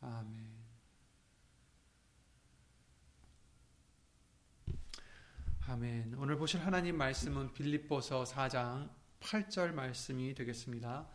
아멘. 0.00 0.56
아멘. 5.68 6.14
오늘 6.18 6.36
보실 6.36 6.60
하나님 6.60 6.96
말씀은 6.96 7.52
빌립보서 7.54 8.24
4장 8.24 8.90
8절 9.20 9.72
말씀이 9.72 10.34
되겠습니다. 10.34 11.08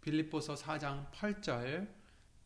빌립보서 0.00 0.54
4장 0.54 1.10
8절 1.10 1.92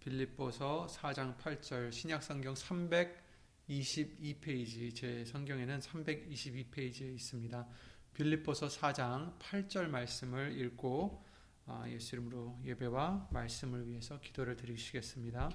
빌립보서 0.00 0.86
4장 0.88 1.36
8절 1.36 1.92
신약 1.92 2.22
성경 2.22 2.54
322페이지 2.54 4.94
제 4.94 5.24
성경에는 5.24 5.78
322페이지에 5.78 7.14
있습니다. 7.14 7.68
빌립보서 8.14 8.68
4장 8.68 9.38
8절 9.38 9.88
말씀을 9.88 10.58
읽고 10.58 11.22
아, 11.24 11.31
예수 11.88 12.16
이름으로 12.16 12.58
예배와 12.64 13.28
말씀을 13.30 13.88
위해서 13.88 14.18
기도를 14.20 14.56
드리시겠습니다. 14.56 15.50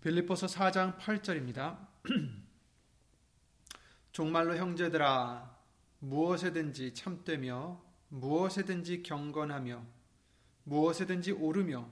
빌립보서 0.00 0.46
4장 0.46 0.98
8절입니다. 0.98 1.86
정말로 4.12 4.56
형제들아 4.56 5.56
무엇에든지 6.00 6.94
참되며 6.94 7.80
무엇에든지 8.08 9.02
경건하며 9.02 9.84
무엇에든지 10.64 11.32
오르며 11.32 11.88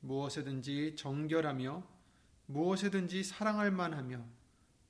무엇에든지 0.00 0.96
정결하며 0.96 1.86
무엇에든지 2.46 3.24
사랑할 3.24 3.70
만하며 3.70 4.24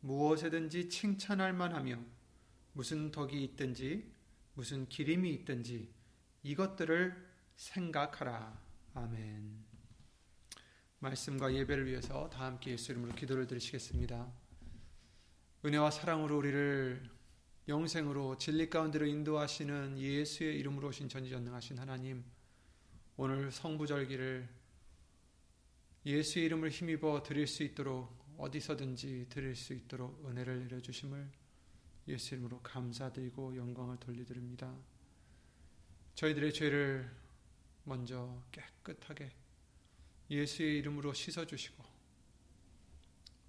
무엇에든지 0.01 0.89
칭찬할 0.89 1.53
만하며 1.53 1.99
무슨 2.73 3.11
덕이 3.13 3.45
있든지 3.45 4.11
무슨 4.55 4.89
기림이 4.89 5.31
있든지 5.35 5.91
이것들을 6.43 7.32
생각하라. 7.63 8.61
아멘. 8.95 9.65
말씀과 10.99 11.55
예배를 11.55 11.87
위해서 11.87 12.29
다 12.29 12.47
함께 12.47 12.73
예수 12.73 12.91
이름으로 12.91 13.15
기도를 13.15 13.47
드리시겠습니다. 13.47 14.33
은혜와 15.65 15.93
사랑으로 15.93 16.39
우리를 16.39 17.09
영생으로 17.69 18.37
진리 18.39 18.69
가운데로 18.69 19.07
인도하시는 19.07 19.97
예수의 19.97 20.59
이름으로 20.59 20.89
오신 20.89 21.09
전지전능하신 21.09 21.79
하나님, 21.79 22.25
오늘 23.17 23.53
성부절기를 23.53 24.49
예수의 26.05 26.47
이름을 26.47 26.71
힘입어 26.71 27.23
드릴 27.23 27.47
수 27.47 27.63
있도록 27.63 28.13
어디서든지 28.39 29.27
드릴 29.29 29.55
수 29.55 29.73
있도록 29.73 30.29
은혜를 30.29 30.65
내려주심을 30.65 31.31
예수 32.09 32.35
이름으로 32.35 32.61
감사드리고 32.61 33.57
영광을 33.57 33.99
돌리드립니다. 33.99 34.75
저희들의 36.17 36.53
죄를 36.53 37.22
먼저 37.85 38.43
깨끗하게 38.53 39.33
예수의 40.31 40.79
이름으로 40.79 41.13
씻어주시고 41.13 41.85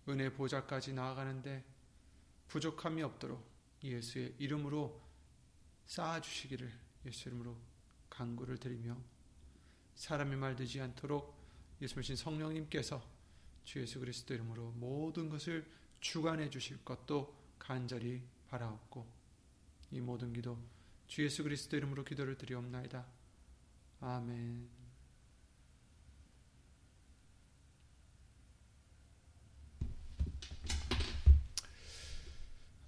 은혜 0.10 0.32
보좌까지 0.34 0.94
나아가는데 0.94 1.64
부족함이 2.48 3.02
없도록 3.04 3.44
예수의 3.84 4.36
이름으로 4.38 5.02
쌓아주시기를 5.86 6.72
예수 7.06 7.30
이름으로 7.30 7.58
간구를 8.10 8.58
드리며 8.58 8.98
사람의 9.96 10.38
말 10.38 10.56
되지 10.56 10.82
않도록 10.82 11.36
예수님 11.82 12.16
성령님께서 12.16 13.04
주 13.64 13.80
예수 13.80 14.00
그리스도 14.00 14.34
이름으로 14.34 14.72
모든 14.72 15.30
것을 15.30 15.70
주관해 16.00 16.50
주실 16.50 16.84
것도 16.84 17.36
간절히 17.58 18.22
바라옵고 18.50 19.08
이 19.92 20.02
모든 20.02 20.34
기도 20.34 20.58
주 21.08 21.24
예수 21.24 21.44
그리스도 21.44 21.78
이름으로 21.78 22.04
기도를 22.04 22.38
드리옵나이다. 22.38 23.06
아멘. 24.06 24.70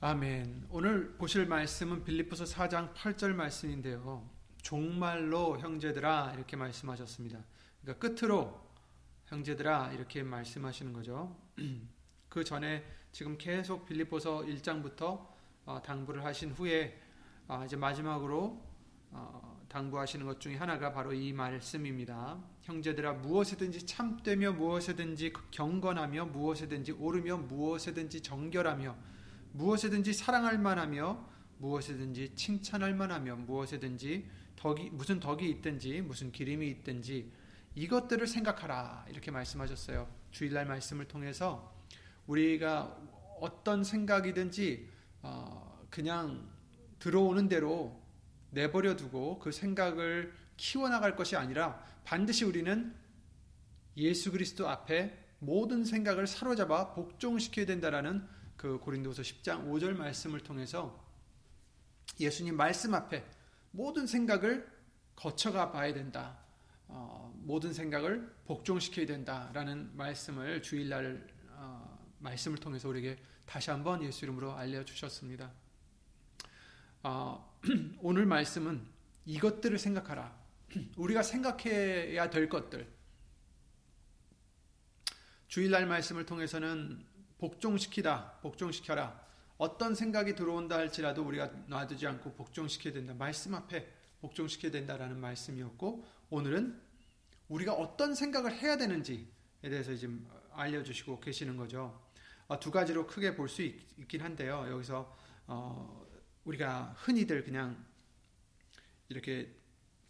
아멘. 0.02 0.68
오늘 0.72 1.14
보실 1.14 1.46
말씀은 1.46 2.04
빌립보서 2.04 2.44
4장 2.44 2.94
8절 2.94 3.34
말씀인데요. 3.34 4.30
종말로 4.62 5.58
형제들아 5.58 6.34
이렇게 6.36 6.58
말씀하셨습니다. 6.58 7.40
그러니까 7.82 8.10
끝으로 8.10 8.70
형제들아 9.28 9.94
이렇게 9.94 10.22
말씀하시는 10.22 10.92
거죠. 10.92 11.34
그 12.28 12.44
전에 12.44 12.84
지금 13.14 13.38
계속 13.38 13.86
빌립보서 13.86 14.42
1장부터 14.42 15.26
어, 15.64 15.82
당부를 15.82 16.26
하신 16.26 16.52
후에 16.52 17.02
어, 17.48 17.64
이제 17.64 17.78
마지막으로 17.78 18.62
어, 19.12 19.55
당부하시는 19.70 20.26
것 20.26 20.40
중에 20.40 20.56
하나가 20.56 20.92
바로 20.92 21.14
이 21.14 21.34
말씀입니다. 21.34 22.42
형제들아 22.62 23.14
무엇이든지 23.14 23.86
참되며 23.86 24.54
무엇이든지 24.54 25.34
경건하며 25.52 26.26
무엇이든지 26.28 26.94
오르며 26.94 27.38
무엇이든지 27.38 28.22
정결하며 28.22 28.96
무엇이든지 29.54 30.14
사랑할 30.14 30.58
만하며 30.60 31.30
무엇이든지 31.58 32.36
칭찬할 32.36 32.94
만하며 32.96 33.36
무엇이든지 33.38 34.30
덕이 34.56 34.90
무슨 34.92 35.20
덕이 35.20 35.50
있든지 35.50 36.02
무슨 36.02 36.32
기림이 36.32 36.68
있든지 36.70 37.32
이것들을 37.76 38.26
생각하라 38.28 39.06
이렇게 39.10 39.32
말씀하셨어요. 39.32 40.08
주일날 40.32 40.66
말씀을 40.66 41.08
통해서 41.08 41.74
우리가 42.28 42.98
어떤 43.40 43.84
생각이든지 43.84 44.90
어 45.22 45.86
그냥 45.90 46.50
들어오는 47.00 47.48
대로 47.50 48.05
내버려 48.56 48.96
두고 48.96 49.38
그 49.40 49.52
생각을 49.52 50.34
키워나갈 50.58 51.16
것이 51.16 51.36
아니라 51.36 51.84
반드시 52.06 52.46
우리는 52.46 52.96
예수 53.98 54.32
그리스도 54.32 54.68
앞에 54.68 55.18
모든 55.40 55.84
생각을 55.84 56.26
사로잡아 56.26 56.94
복종시켜야 56.94 57.66
된다라는 57.66 58.28
그 58.58 58.80
고린도서 58.80 59.22
10장 59.22 59.68
5절 59.68 59.96
말씀을 59.96 60.40
통해서 60.40 61.04
예수님 62.20 62.56
말씀 62.56 62.94
앞에 62.94 63.26
모든 63.72 64.08
생각을 64.08 64.68
거쳐가 65.16 65.72
봐야 65.72 65.94
된다. 65.94 66.38
어, 66.88 67.34
모든 67.44 67.74
생각을 67.74 68.34
복종시켜야 68.46 69.06
된다라는 69.06 69.96
말씀을 69.98 70.62
주일날 70.62 71.28
어, 71.50 72.00
말씀을 72.20 72.58
통해서 72.58 72.88
우리에게 72.88 73.18
다시 73.46 73.70
한번 73.70 74.02
예수 74.04 74.24
이름으로 74.24 74.54
알려 74.54 74.86
주셨습니다. 74.86 75.52
어, 77.08 77.56
오늘 78.02 78.26
말씀은 78.26 78.84
이것들을 79.28 79.78
생각하라. 79.78 80.36
우리가 80.98 81.22
생각해야 81.22 82.32
될 82.32 82.50
것들. 82.50 82.92
주일날 85.48 85.86
말씀을 85.86 86.26
통해서는 86.26 87.06
복종시키다, 87.38 88.40
복종시켜라. 88.42 89.24
어떤 89.60 89.94
생각이 89.94 90.34
들어온다 90.34 90.78
할지라도 90.78 91.24
우리가 91.24 91.52
놔두지 91.68 92.08
않고 92.08 92.34
복종시켜야 92.34 92.92
된다. 92.92 93.14
말씀 93.14 93.54
앞에 93.54 93.88
복종시켜야 94.20 94.72
된다라는 94.72 95.20
말씀이었고 95.20 96.04
오늘은 96.32 96.82
우리가 97.50 97.74
어떤 97.74 98.16
생각을 98.16 98.52
해야 98.52 98.78
되는지에 98.78 99.28
대해서 99.62 99.96
지금 99.96 100.28
알려주시고 100.54 101.20
계시는 101.20 101.56
거죠. 101.56 102.02
어, 102.48 102.60
두 102.60 102.72
가지로 102.72 103.06
크게 103.06 103.36
볼 103.36 103.48
수 103.48 103.62
있긴 103.62 104.22
한데요. 104.22 104.66
여기서 104.72 105.16
어, 105.46 106.05
우리가 106.46 106.96
흔히들 106.98 107.44
그냥 107.44 107.84
이렇게 109.10 109.54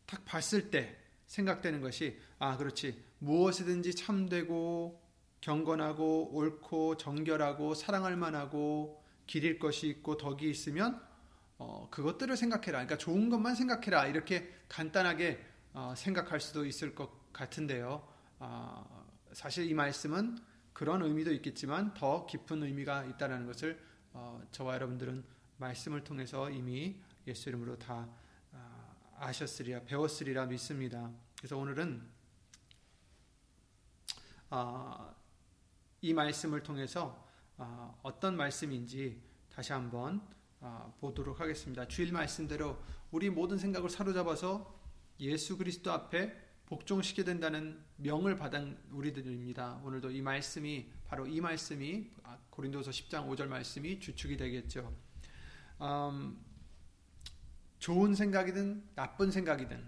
딱 0.05 0.23
봤을 0.25 0.69
때 0.69 0.97
생각되는 1.27 1.81
것이 1.81 2.19
아 2.37 2.57
그렇지 2.57 3.03
무엇이든지 3.19 3.95
참되고 3.95 5.01
경건하고 5.41 6.29
옳고 6.33 6.97
정결하고 6.97 7.73
사랑할 7.73 8.15
만하고 8.15 9.03
기릴 9.27 9.59
것이 9.59 9.87
있고 9.87 10.17
덕이 10.17 10.49
있으면 10.49 11.01
어, 11.57 11.87
그것들을 11.89 12.35
생각해라. 12.35 12.79
그러니까 12.79 12.97
좋은 12.97 13.29
것만 13.29 13.55
생각해라. 13.55 14.07
이렇게 14.07 14.53
간단하게 14.67 15.43
어, 15.73 15.93
생각할 15.95 16.39
수도 16.39 16.65
있을 16.65 16.93
것 16.93 17.31
같은데요. 17.31 18.07
어, 18.39 19.05
사실 19.33 19.69
이 19.69 19.73
말씀은 19.73 20.37
그런 20.73 21.01
의미도 21.01 21.31
있겠지만 21.33 21.93
더 21.93 22.25
깊은 22.25 22.63
의미가 22.63 23.05
있다는 23.05 23.45
것을 23.45 23.79
어, 24.13 24.41
저와 24.51 24.75
여러분들은 24.75 25.23
말씀을 25.57 26.03
통해서 26.03 26.49
이미 26.49 26.95
예수 27.27 27.49
이름으로 27.49 27.77
다 27.77 28.07
아, 28.51 28.95
아셨으리라 29.17 29.81
배웠으리라 29.83 30.45
믿습니다. 30.47 31.11
그래서 31.37 31.57
오늘은 31.57 32.07
아, 34.49 35.13
이 36.01 36.13
말씀을 36.13 36.63
통해서 36.63 37.25
아, 37.57 37.93
어떤 38.03 38.35
말씀인지 38.35 39.21
다시 39.49 39.73
한번 39.73 40.21
보도록 40.99 41.39
하겠습니다. 41.39 41.87
주일 41.87 42.11
말씀대로 42.11 42.81
우리 43.11 43.29
모든 43.29 43.57
생각을 43.57 43.89
사로잡아서 43.89 44.75
예수 45.19 45.57
그리스도 45.57 45.91
앞에 45.91 46.35
복종시게 46.65 47.23
된다는 47.23 47.83
명을 47.97 48.35
받은 48.35 48.77
우리들입니다. 48.89 49.81
오늘도 49.83 50.09
이 50.09 50.21
말씀이 50.21 50.91
바로 51.05 51.27
이 51.27 51.39
말씀이 51.39 52.09
고린도서 52.49 52.89
10장 52.89 53.29
5절 53.29 53.45
말씀이 53.45 53.99
주축이 53.99 54.35
되겠죠. 54.37 55.04
음, 55.81 56.37
좋은 57.79 58.15
생각이든 58.15 58.83
나쁜 58.95 59.31
생각이든 59.31 59.83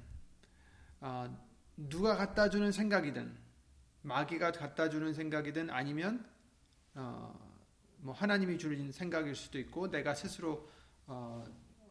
어, 1.01 1.47
누가 1.75 2.15
갖다 2.15 2.49
주는 2.49 2.71
생각이든 2.71 3.37
마귀가 4.01 4.51
갖다 4.51 4.89
주는 4.89 5.13
생각이든 5.13 5.69
아니면 5.69 6.25
어, 6.95 7.47
뭐 7.97 8.13
하나님이 8.13 8.57
주는 8.57 8.91
생각일 8.91 9.35
수도 9.35 9.59
있고 9.59 9.89
내가 9.89 10.13
스스로 10.13 10.69
어, 11.05 11.43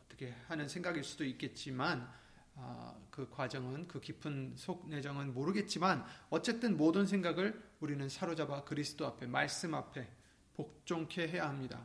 떻게 0.09 0.35
하는 0.49 0.69
생각일 0.69 1.05
수도 1.05 1.25
있겠지만 1.25 2.09
어, 2.55 3.07
그 3.11 3.29
과정은 3.29 3.87
그 3.87 4.01
깊은 4.01 4.55
속 4.57 4.89
내정은 4.89 5.35
모르겠지만 5.35 6.05
어쨌든 6.31 6.77
모든 6.77 7.07
생각을 7.07 7.63
우리는 7.81 8.09
사로잡아 8.09 8.65
그리스도 8.65 9.07
앞에 9.07 9.27
말씀 9.27 9.75
앞에 9.75 10.09
복종케 10.55 11.29
해야 11.29 11.49
합니다. 11.49 11.85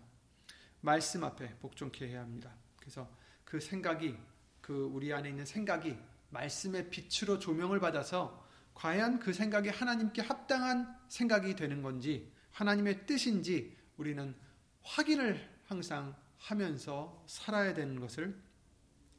말씀 0.82 1.24
앞에 1.24 1.56
복종케 1.60 2.08
해야 2.08 2.22
합니다. 2.22 2.54
그래서 2.78 3.10
그 3.46 3.60
생각이 3.60 4.18
그 4.62 4.90
우리 4.94 5.14
안에 5.14 5.30
있는 5.30 5.46
생각이 5.46 5.98
말씀의 6.30 6.90
빛으로 6.90 7.40
조명을 7.40 7.80
받아서 7.80 8.48
과연 8.74 9.20
그 9.20 9.34
생각이 9.34 9.70
하나님께 9.70 10.22
합당한 10.22 10.98
생각이 11.08 11.56
되는 11.56 11.82
건지 11.82 12.32
하나님의 12.52 13.06
뜻인지 13.06 13.78
우리는 13.98 14.36
확인을 14.84 15.50
항상 15.66 16.16
하면서 16.38 17.24
살아야 17.28 17.74
되는 17.74 18.00
것을 18.00 18.42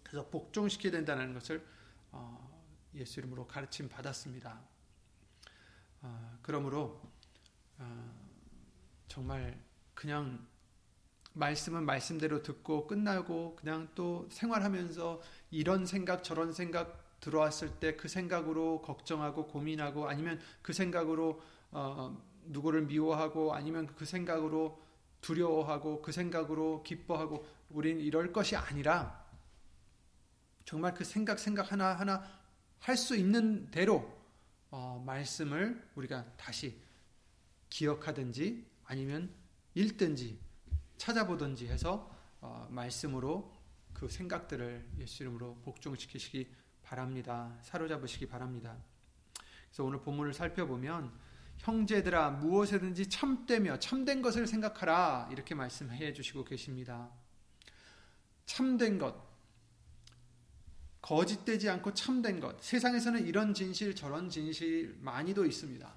그래서 0.03 0.29
복종시켜야 0.29 0.93
된다는 0.93 1.33
것을 1.33 1.65
어, 2.11 2.53
예수 2.95 3.21
이름으로 3.21 3.47
가르침 3.47 3.89
받았습니다. 3.89 4.61
어, 6.03 6.39
그러므로 6.43 7.01
어, 7.79 8.15
정말 9.09 9.63
그냥 9.95 10.47
말씀은 11.35 11.85
말씀대로 11.85 12.43
듣고 12.43 12.87
끝나고 12.87 13.57
그냥 13.57 13.89
또 13.95 14.29
생활하면서 14.31 15.21
이런 15.51 15.87
생각 15.87 16.23
저런 16.25 16.53
생각 16.53 17.01
들어왔을 17.21 17.79
때 17.79 17.97
그 17.97 18.09
생각으로 18.09 18.83
걱정하고 18.83 19.47
고민하고 19.47 20.09
아니면 20.09 20.41
그 20.61 20.73
생각으로 20.73 21.41
어, 21.71 22.21
누구를 22.47 22.83
미워하고 22.83 23.55
아니면 23.55 23.87
그 23.97 24.05
생각으로 24.05 24.83
두려워하고 25.21 26.03
그 26.03 26.11
생각으로 26.11 26.83
기뻐하고 26.83 27.47
우린 27.71 28.01
이럴 28.01 28.33
것이 28.33 28.57
아니라 28.57 29.25
정말 30.65 30.95
그 30.95 31.05
생각 31.05 31.39
생각 31.39 31.71
하나 31.73 31.95
하나 31.95 32.23
할 32.81 32.97
수 32.97 33.17
있는 33.17 33.71
대로 33.71 34.13
어, 34.71 35.03
말씀을 35.07 35.81
우리가 35.95 36.25
다시 36.37 36.77
기억하든지 37.71 38.67
아니면 38.85 39.33
읽든지 39.75 40.39
찾아보든지 41.03 41.67
해서 41.67 42.09
어, 42.41 42.69
말씀으로 42.71 43.53
그 43.93 44.09
생각들을 44.09 44.87
예수 44.99 45.25
이름으로 45.25 45.57
복종시키시기 45.65 46.49
바랍니다. 46.85 47.59
사로잡으시기 47.63 48.27
바랍니다. 48.27 48.77
그래서 49.67 49.83
오늘 49.83 50.01
본문을 50.01 50.33
살펴보면 50.33 51.13
형제들아 51.59 52.31
무엇에든지 52.31 53.09
참되며 53.09 53.81
참된 53.81 54.23
것을 54.23 54.47
생각하라 54.47 55.29
이렇게 55.33 55.57
말씀해 55.57 56.13
주시고 56.13 56.45
계십니다. 56.45 57.11
참된 58.47 58.99
것 58.99 59.17
거짓되지 61.01 61.69
않고 61.69 61.95
참된 61.95 62.39
것 62.39 62.63
세상에서는 62.63 63.27
이런 63.27 63.55
진실 63.55 63.97
저런 63.97 64.31
진실 64.31 64.97
많이도 65.01 65.47
있습니다. 65.47 65.93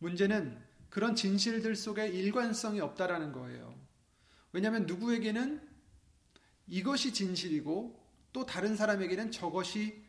문제는 0.00 0.73
그런 0.94 1.16
진실들 1.16 1.74
속에 1.74 2.06
일관성이 2.06 2.78
없다라는 2.78 3.32
거예요. 3.32 3.74
왜냐하면 4.52 4.86
누구에게는 4.86 5.60
이것이 6.68 7.12
진실이고 7.12 8.00
또 8.32 8.46
다른 8.46 8.76
사람에게는 8.76 9.32
저것이 9.32 10.04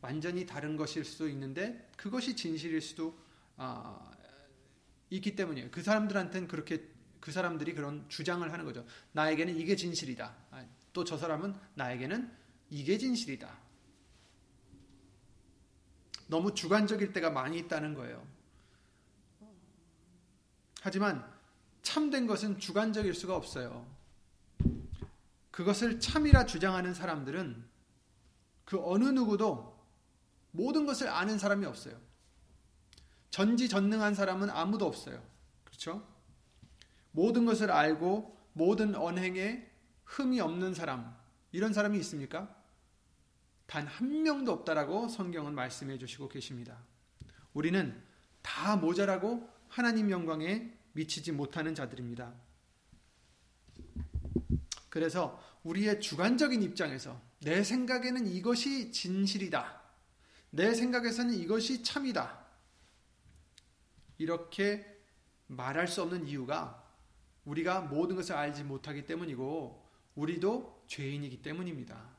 완전히 0.00 0.46
다른 0.46 0.76
것일 0.76 1.04
수도 1.04 1.28
있는데 1.28 1.88
그것이 1.96 2.34
진실일 2.34 2.80
수도 2.80 3.16
아, 3.56 4.10
있기 5.10 5.36
때문이에요. 5.36 5.70
그 5.70 5.80
사람들한테는 5.80 6.48
그렇게 6.48 6.88
그 7.20 7.30
사람들이 7.30 7.74
그런 7.74 8.04
주장을 8.08 8.52
하는 8.52 8.64
거죠. 8.64 8.84
나에게는 9.12 9.56
이게 9.56 9.76
진실이다. 9.76 10.36
아, 10.50 10.66
또저 10.92 11.18
사람은 11.18 11.54
나에게는 11.74 12.28
이게 12.70 12.98
진실이다. 12.98 13.56
너무 16.26 16.52
주관적일 16.52 17.12
때가 17.12 17.30
많이 17.30 17.60
있다는 17.60 17.94
거예요. 17.94 18.39
하지만 20.80 21.24
참된 21.82 22.26
것은 22.26 22.58
주관적일 22.58 23.14
수가 23.14 23.36
없어요. 23.36 23.86
그것을 25.50 26.00
참이라 26.00 26.46
주장하는 26.46 26.94
사람들은 26.94 27.68
그 28.64 28.78
어느 28.82 29.04
누구도 29.04 29.78
모든 30.52 30.86
것을 30.86 31.08
아는 31.08 31.38
사람이 31.38 31.66
없어요. 31.66 31.98
전지전능한 33.30 34.14
사람은 34.14 34.50
아무도 34.50 34.86
없어요. 34.86 35.22
그렇죠? 35.64 36.06
모든 37.12 37.44
것을 37.44 37.70
알고 37.70 38.36
모든 38.52 38.94
언행에 38.94 39.68
흠이 40.04 40.40
없는 40.40 40.74
사람 40.74 41.16
이런 41.52 41.72
사람이 41.72 41.98
있습니까? 42.00 42.54
단 43.66 43.86
한 43.86 44.22
명도 44.22 44.50
없다라고 44.52 45.08
성경은 45.08 45.54
말씀해 45.54 45.98
주시고 45.98 46.28
계십니다. 46.28 46.76
우리는 47.52 48.02
다 48.42 48.76
모자라고 48.76 49.48
하나님 49.70 50.10
영광에 50.10 50.68
미치지 50.92 51.30
못하는 51.30 51.74
자들입니다. 51.76 52.34
그래서 54.88 55.40
우리의 55.62 56.00
주관적인 56.00 56.60
입장에서 56.62 57.20
내 57.38 57.62
생각에는 57.62 58.26
이것이 58.26 58.90
진실이다. 58.90 59.80
내 60.50 60.74
생각에서는 60.74 61.32
이것이 61.34 61.84
참이다. 61.84 62.44
이렇게 64.18 64.84
말할 65.46 65.86
수 65.86 66.02
없는 66.02 66.26
이유가 66.26 66.84
우리가 67.44 67.82
모든 67.82 68.16
것을 68.16 68.34
알지 68.34 68.64
못하기 68.64 69.06
때문이고 69.06 69.88
우리도 70.16 70.84
죄인이기 70.88 71.42
때문입니다. 71.42 72.10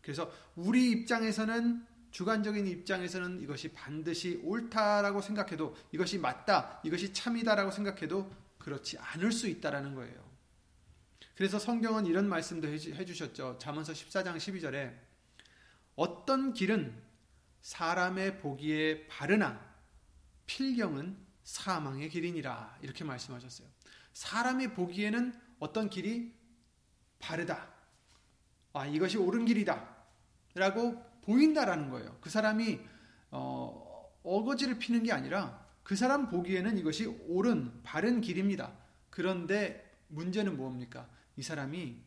그래서 0.00 0.30
우리 0.54 0.92
입장에서는 0.92 1.84
주관적인 2.14 2.68
입장에서는 2.68 3.42
이것이 3.42 3.72
반드시 3.72 4.40
옳다라고 4.44 5.20
생각해도 5.20 5.76
이것이 5.90 6.16
맞다, 6.18 6.80
이것이 6.84 7.12
참이다라고 7.12 7.72
생각해도 7.72 8.30
그렇지 8.58 8.98
않을 8.98 9.32
수 9.32 9.48
있다라는 9.48 9.96
거예요. 9.96 10.24
그래서 11.34 11.58
성경은 11.58 12.06
이런 12.06 12.28
말씀도 12.28 12.68
해주셨죠. 12.68 13.58
잠언서 13.58 13.92
14장 13.92 14.36
12절에 14.36 14.96
어떤 15.96 16.52
길은 16.52 17.02
사람의 17.62 18.38
보기에 18.38 19.08
바르나 19.08 19.60
필경은 20.46 21.18
사망의 21.42 22.10
길이니라 22.10 22.78
이렇게 22.82 23.02
말씀하셨어요. 23.02 23.66
사람이 24.12 24.68
보기에는 24.74 25.34
어떤 25.58 25.90
길이 25.90 26.32
바르다. 27.18 27.74
아, 28.72 28.86
이것이 28.86 29.16
옳은 29.18 29.46
길이다. 29.46 29.96
라고 30.54 31.13
보인다라는 31.24 31.90
거예요. 31.90 32.16
그 32.20 32.30
사람이 32.30 32.80
어, 33.30 34.12
어거지를 34.22 34.78
피는 34.78 35.02
게 35.02 35.12
아니라 35.12 35.64
그 35.82 35.96
사람 35.96 36.28
보기에는 36.30 36.78
이것이 36.78 37.06
옳은 37.06 37.82
바른 37.82 38.20
길입니다. 38.20 38.72
그런데 39.10 39.98
문제는 40.08 40.56
뭡니까? 40.56 41.08
이 41.36 41.42
사람이 41.42 42.00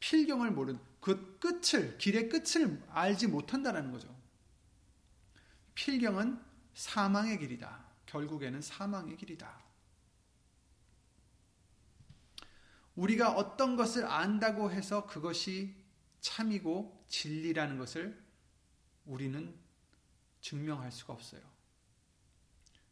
필경을 0.00 0.50
모른 0.50 0.78
그 1.00 1.38
끝을 1.38 1.98
길의 1.98 2.28
끝을 2.28 2.82
알지 2.90 3.28
못한다라는 3.28 3.92
거죠. 3.92 4.08
필경은 5.74 6.40
사망의 6.74 7.38
길이다. 7.38 7.84
결국에는 8.06 8.60
사망의 8.60 9.16
길이다. 9.16 9.62
우리가 12.94 13.32
어떤 13.32 13.76
것을 13.76 14.06
안다고 14.06 14.70
해서 14.70 15.06
그것이 15.06 15.74
참이고 16.20 17.04
진리라는 17.08 17.78
것을 17.78 18.21
우리는 19.06 19.54
증명할 20.40 20.92
수가 20.92 21.12
없어요. 21.12 21.40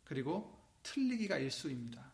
그리고 0.05 0.59
틀리기가 0.83 1.39
일수입니다. 1.39 2.13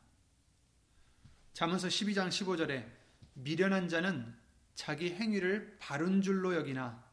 잠언서 1.53 1.89
12장 1.89 2.29
15절에 2.29 2.87
미련한 3.35 3.89
자는 3.89 4.37
자기 4.75 5.15
행위를 5.15 5.77
바른 5.79 6.21
줄로 6.21 6.55
여기나 6.55 7.05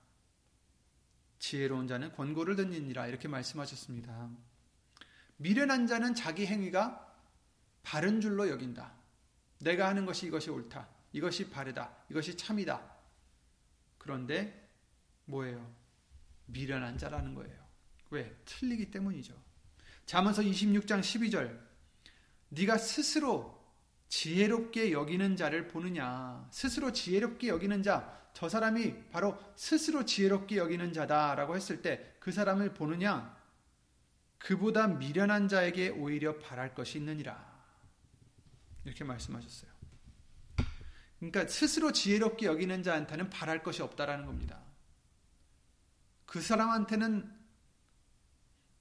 지혜로운 1.40 1.88
자는 1.88 2.12
권고를 2.14 2.56
듣느니라 2.56 3.08
이렇게 3.08 3.28
말씀하셨습니다. 3.28 4.30
미련한 5.38 5.88
자는 5.88 6.16
자기 6.16 6.46
행위가 6.46 7.14
바른 7.84 8.22
줄로 8.22 8.50
여긴다. 8.50 8.94
내가 9.60 9.88
하는 9.88 10.06
것이 10.06 10.26
이것이 10.28 10.50
옳다. 10.50 10.88
이것이 11.12 11.50
바르다. 11.50 11.96
이것이 12.10 12.36
참이다. 12.38 12.82
그런데 13.98 14.70
뭐예요? 15.26 15.83
미련한 16.46 16.98
자라는 16.98 17.34
거예요. 17.36 17.56
왜? 18.10 18.36
틀리기 18.46 18.92
때문이죠. 18.92 19.34
잠언서 20.06 20.42
26장 20.42 21.00
12절 21.00 21.60
네가 22.50 22.78
스스로 22.78 23.64
지혜롭게 24.10 24.92
여기는 24.92 25.36
자를 25.36 25.68
보느냐 25.68 26.48
스스로 26.52 26.92
지혜롭게 26.92 27.48
여기는 27.48 27.82
자 27.84 28.24
저 28.34 28.50
사람이 28.50 29.10
바로 29.12 29.40
스스로 29.56 30.06
지혜롭게 30.06 30.58
여기는 30.58 30.92
자다라고 30.92 31.56
했을 31.56 31.82
때 31.82 32.14
그 32.20 32.32
사람을 32.32 32.74
보느냐 32.74 33.38
그보다 34.38 34.88
미련한 34.88 35.48
자에게 35.48 35.90
오히려 35.90 36.40
바랄 36.40 36.74
것이 36.74 36.98
있느니라 36.98 37.54
이렇게 38.86 39.04
말씀하셨어요. 39.04 39.72
그러니까 41.20 41.48
스스로 41.48 41.92
지혜롭게 41.92 42.46
여기는 42.46 42.82
자한테는 42.84 43.30
바랄 43.30 43.62
것이 43.62 43.82
없다라는 43.82 44.26
겁니다. 44.26 44.62
그 46.34 46.42
사람한테는 46.42 47.32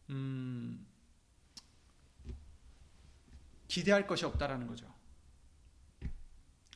음, 0.08 0.86
기대할 3.68 4.06
것이 4.06 4.24
없다라는 4.24 4.66
거죠. 4.66 4.90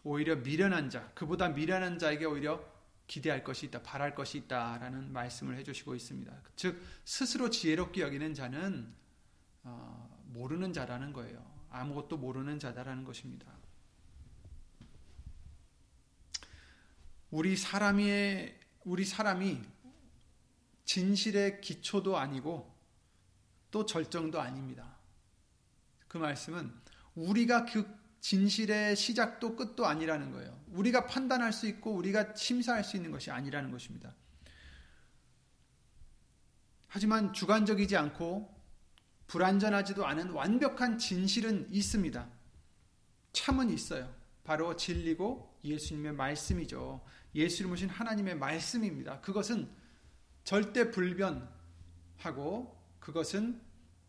오히려 0.04 0.36
미련한 0.36 0.90
자, 0.90 1.10
그보다 1.14 1.48
미련한 1.48 1.98
자에게 1.98 2.26
오히려 2.26 2.62
기대할 3.06 3.42
것이 3.42 3.64
있다, 3.64 3.82
바랄 3.82 4.14
것이 4.14 4.36
있다라는 4.36 5.14
말씀을 5.14 5.56
해주시고 5.56 5.94
있습니다. 5.94 6.42
즉 6.56 6.78
스스로 7.06 7.48
지혜롭게 7.48 8.02
여기는 8.02 8.34
자는 8.34 8.94
어, 9.62 10.22
모르는 10.26 10.74
자라는 10.74 11.14
거예요. 11.14 11.42
아무것도 11.70 12.18
모르는 12.18 12.58
자다라는 12.58 13.04
것입니다. 13.04 13.50
우리 17.30 17.56
사람이 17.56 18.52
우리 18.84 19.04
사람이 19.06 19.75
진실의 20.86 21.60
기초도 21.60 22.16
아니고 22.16 22.74
또 23.70 23.84
절정도 23.84 24.40
아닙니다. 24.40 24.96
그 26.08 26.16
말씀은 26.16 26.72
우리가 27.14 27.66
그 27.66 27.86
진실의 28.20 28.96
시작도 28.96 29.56
끝도 29.56 29.86
아니라는 29.86 30.32
거예요. 30.32 30.58
우리가 30.68 31.06
판단할 31.06 31.52
수 31.52 31.66
있고 31.66 31.92
우리가 31.92 32.34
심사할 32.34 32.82
수 32.82 32.96
있는 32.96 33.10
것이 33.10 33.30
아니라는 33.30 33.70
것입니다. 33.70 34.14
하지만 36.88 37.32
주관적이지 37.32 37.96
않고 37.96 38.54
불완전하지도 39.26 40.06
않은 40.06 40.30
완벽한 40.30 40.98
진실은 40.98 41.68
있습니다. 41.70 42.28
참은 43.32 43.70
있어요. 43.70 44.14
바로 44.44 44.76
진리고 44.76 45.58
예수님의 45.64 46.12
말씀이죠. 46.14 47.04
예수를 47.34 47.68
모신 47.68 47.88
하나님의 47.88 48.36
말씀입니다. 48.36 49.20
그것은 49.20 49.68
절대 50.46 50.92
불변하고 50.92 52.80
그것은 53.00 53.60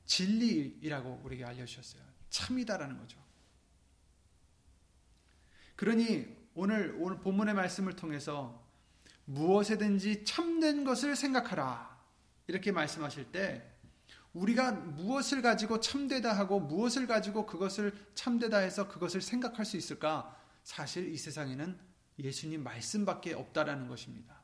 진리이라고 0.05 1.21
우리에게 1.25 1.43
알려주셨어요. 1.43 2.03
참이다라는 2.29 2.99
거죠. 2.99 3.17
그러니 5.75 6.27
오늘 6.53 6.95
오늘 6.99 7.19
본문의 7.21 7.55
말씀을 7.55 7.95
통해서 7.95 8.63
무엇에든지 9.25 10.25
참된 10.25 10.83
것을 10.83 11.15
생각하라 11.15 11.97
이렇게 12.45 12.71
말씀하실 12.71 13.31
때 13.31 13.73
우리가 14.33 14.73
무엇을 14.73 15.41
가지고 15.41 15.79
참되다 15.79 16.33
하고 16.37 16.59
무엇을 16.59 17.07
가지고 17.07 17.47
그것을 17.47 17.97
참되다 18.13 18.57
해서 18.57 18.87
그것을 18.87 19.21
생각할 19.21 19.65
수 19.65 19.75
있을까? 19.75 20.39
사실 20.63 21.11
이 21.11 21.17
세상에는 21.17 21.79
예수님 22.19 22.63
말씀밖에 22.63 23.33
없다라는 23.33 23.87
것입니다. 23.87 24.36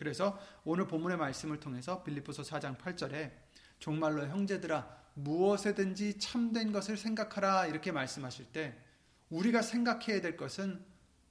그래서 0.00 0.40
오늘 0.64 0.88
본문의 0.88 1.18
말씀을 1.18 1.60
통해서 1.60 2.02
빌립보서 2.02 2.42
4장 2.42 2.78
8절에 2.78 3.32
정말로 3.78 4.26
형제들아 4.26 4.98
무엇에든지 5.12 6.18
참된 6.18 6.72
것을 6.72 6.96
생각하라 6.96 7.66
이렇게 7.66 7.92
말씀하실 7.92 8.46
때 8.46 8.82
우리가 9.28 9.60
생각해야 9.60 10.22
될 10.22 10.38
것은 10.38 10.82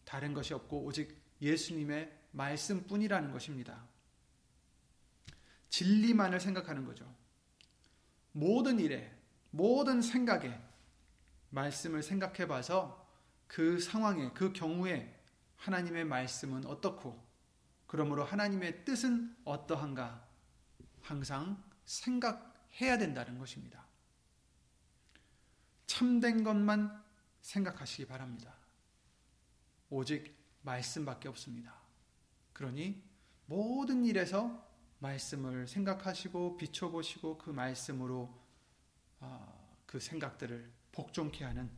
다른 0.06 0.36
것이 0.36 0.54
없고 0.54 0.84
오직 0.84 1.20
예수님의 1.42 2.16
말씀뿐이라는 2.30 3.32
것입니다. 3.32 3.88
진리만을 5.70 6.40
생각하는 6.40 6.86
거죠. 6.86 7.12
모든 8.34 8.80
일에, 8.80 9.12
모든 9.50 10.04
생각에 10.04 10.62
말씀을 11.50 12.04
생각해 12.04 12.48
봐서 12.48 13.10
그 13.48 13.80
상황에, 13.80 14.30
그 14.36 14.54
경우에 14.54 15.20
하나님의 15.56 16.06
말씀은 16.06 16.68
어떻고, 16.68 17.29
그러므로 17.90 18.24
하나님의 18.24 18.86
뜻은 18.86 19.36
어떠한가 19.46 20.24
항상 21.02 21.64
생각해야 21.86 23.00
된다는 23.00 23.40
것입니다. 23.40 23.84
참된 25.88 26.44
것만 26.44 27.04
생각하시기 27.42 28.06
바랍니다. 28.06 28.54
오직 29.90 30.38
말씀밖에 30.62 31.30
없습니다. 31.30 31.74
그러니 32.54 33.04
모든 33.48 34.06
일에서 34.06 34.72
말씀을 35.00 35.68
생각하시고 35.68 36.58
비춰보시고 36.58 37.40
그 37.40 37.50
말씀으로 37.50 38.32
아, 39.20 39.52
그 39.88 40.00
생각들을 40.00 40.72
복종케 40.92 41.44
하는 41.44 41.72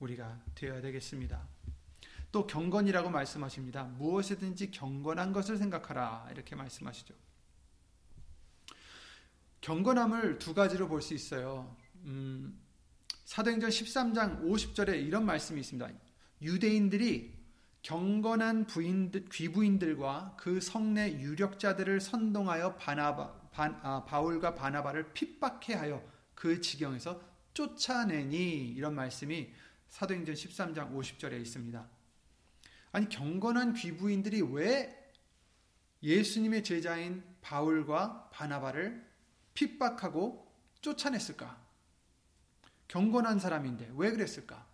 우리가 0.00 0.42
되어야 0.56 0.80
되겠습니다. 0.80 1.51
또 2.32 2.46
경건이라고 2.46 3.10
말씀하십니다. 3.10 3.84
무엇이든지 3.84 4.70
경건한 4.70 5.32
것을 5.32 5.58
생각하라 5.58 6.28
이렇게 6.32 6.56
말씀하시죠. 6.56 7.14
경건함을 9.60 10.38
두 10.38 10.54
가지로 10.54 10.88
볼 10.88 11.02
수 11.02 11.14
있어요. 11.14 11.76
음, 12.04 12.58
사도행전 13.26 13.70
13장 13.70 14.42
50절에 14.42 15.06
이런 15.06 15.24
말씀이 15.24 15.60
있습니다. 15.60 15.88
유대인들이 16.40 17.32
경건한 17.82 18.66
부인들, 18.66 19.26
귀부인들과 19.30 20.36
그 20.38 20.60
성내 20.60 21.20
유력자들을 21.20 22.00
선동하여 22.00 22.76
바나바, 22.76 23.50
반, 23.52 23.78
아, 23.82 24.04
바울과 24.04 24.54
바나바를 24.54 25.12
핍박해 25.12 25.74
하여 25.74 26.02
그 26.34 26.60
지경에서 26.60 27.20
쫓아내니 27.54 28.68
이런 28.68 28.94
말씀이 28.94 29.52
사도행전 29.88 30.34
13장 30.34 30.94
50절에 30.94 31.40
있습니다. 31.40 31.88
아니 32.92 33.08
경건한 33.08 33.74
귀부인들이 33.74 34.42
왜 34.42 34.98
예수님의 36.02 36.62
제자인 36.62 37.22
바울과 37.40 38.30
바나바를 38.32 39.04
핍박하고 39.54 40.52
쫓아냈을까? 40.80 41.60
경건한 42.88 43.38
사람인데 43.38 43.92
왜 43.96 44.10
그랬을까? 44.10 44.66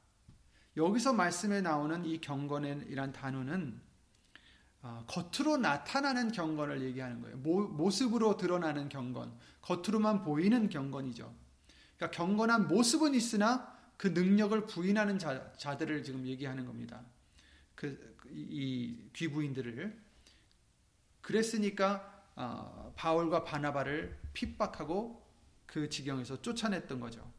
여기서 0.76 1.12
말씀에 1.12 1.60
나오는 1.60 2.04
이 2.04 2.20
경건이란 2.20 3.12
단어는 3.12 3.80
어, 4.82 5.04
겉으로 5.08 5.56
나타나는 5.56 6.30
경건을 6.30 6.82
얘기하는 6.82 7.20
거예요. 7.20 7.36
모, 7.38 7.90
습으로 7.90 8.36
드러나는 8.36 8.88
경건, 8.88 9.36
겉으로만 9.60 10.22
보이는 10.22 10.68
경건이죠. 10.68 11.34
그러니까 11.96 12.16
경건한 12.16 12.68
모습은 12.68 13.14
있으나 13.14 13.76
그 13.96 14.08
능력을 14.08 14.66
부인하는 14.66 15.18
자, 15.18 15.52
자들을 15.56 16.04
지금 16.04 16.24
얘기하는 16.26 16.64
겁니다. 16.64 17.04
그, 17.78 18.16
이 18.28 19.08
귀부인들을. 19.12 19.96
그랬으니까 21.20 22.24
어, 22.34 22.92
바울과 22.96 23.44
바나바를 23.44 24.18
핍박하고 24.32 25.24
그 25.64 25.88
지경에서 25.88 26.42
쫓아냈던 26.42 26.98
거죠. 26.98 27.32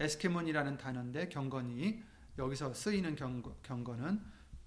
에스케몬이라는 0.00 0.76
단어인데 0.78 1.28
경건이 1.28 2.02
여기서 2.36 2.74
쓰이는 2.74 3.14
경건, 3.14 3.54
경건은 3.62 4.20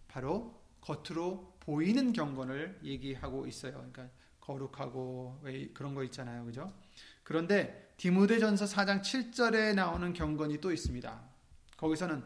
바로 0.08 0.64
겉으로 0.80 1.58
보이는 1.60 2.14
경건을 2.14 2.80
얘기하고 2.84 3.46
있어요. 3.46 3.74
그러니까 3.74 4.08
거룩하고 4.40 5.40
왜 5.42 5.68
그런 5.74 5.96
거 5.96 6.04
있잖아요. 6.06 6.46
그죠? 6.46 6.72
그런데 7.24 7.94
디모데전서 7.98 8.66
4장 8.66 9.02
7절에 9.02 9.76
나오는 9.76 10.14
경건이 10.14 10.62
또 10.62 10.72
있습니다. 10.72 11.22
거기서는 11.76 12.24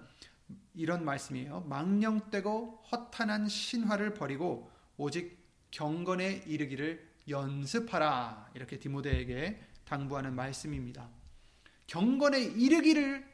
이런 0.74 1.04
말씀이에요. 1.04 1.62
망령되고 1.62 2.84
허탄한 2.92 3.48
신화를 3.48 4.14
버리고 4.14 4.72
오직 4.98 5.38
경건에 5.72 6.44
이르기를 6.46 7.06
연습하라. 7.28 8.52
이렇게 8.54 8.80
디모데에게 8.80 9.62
당부하는 9.86 10.36
말씀입니다. 10.36 11.10
경건에 11.88 12.42
이르기를 12.42 13.26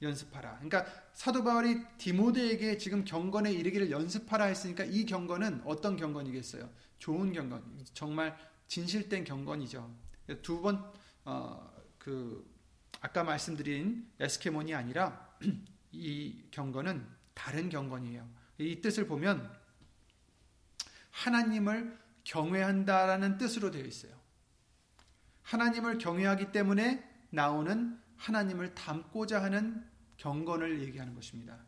연습하라. 0.00 0.60
그러니까 0.60 0.86
사도 1.12 1.42
바울이 1.42 1.80
디모데에게 1.98 2.78
지금 2.78 3.04
경건에 3.04 3.52
이르기를 3.52 3.90
연습하라 3.90 4.46
했으니까 4.46 4.84
이 4.84 5.04
경건은 5.04 5.62
어떤 5.64 5.96
경건이겠어요? 5.96 6.68
좋은 6.98 7.32
경건, 7.32 7.84
정말 7.94 8.36
진실된 8.68 9.24
경건이죠. 9.24 9.92
두 10.42 10.60
번, 10.60 10.92
어, 11.24 11.72
그, 11.98 12.48
아까 13.00 13.24
말씀드린 13.24 14.10
에스케몬이 14.20 14.74
아니라 14.74 15.36
이 15.92 16.44
경건은 16.50 17.06
다른 17.34 17.68
경건이에요. 17.68 18.28
이 18.58 18.80
뜻을 18.80 19.06
보면 19.06 19.50
하나님을 21.10 21.98
경외한다라는 22.24 23.38
뜻으로 23.38 23.70
되어 23.70 23.84
있어요. 23.84 24.12
하나님을 25.42 25.98
경외하기 25.98 26.52
때문에 26.52 27.02
나오는 27.30 27.98
하나님을 28.16 28.74
닮고자 28.74 29.42
하는 29.42 29.86
경건을 30.16 30.82
얘기하는 30.82 31.14
것입니다. 31.14 31.58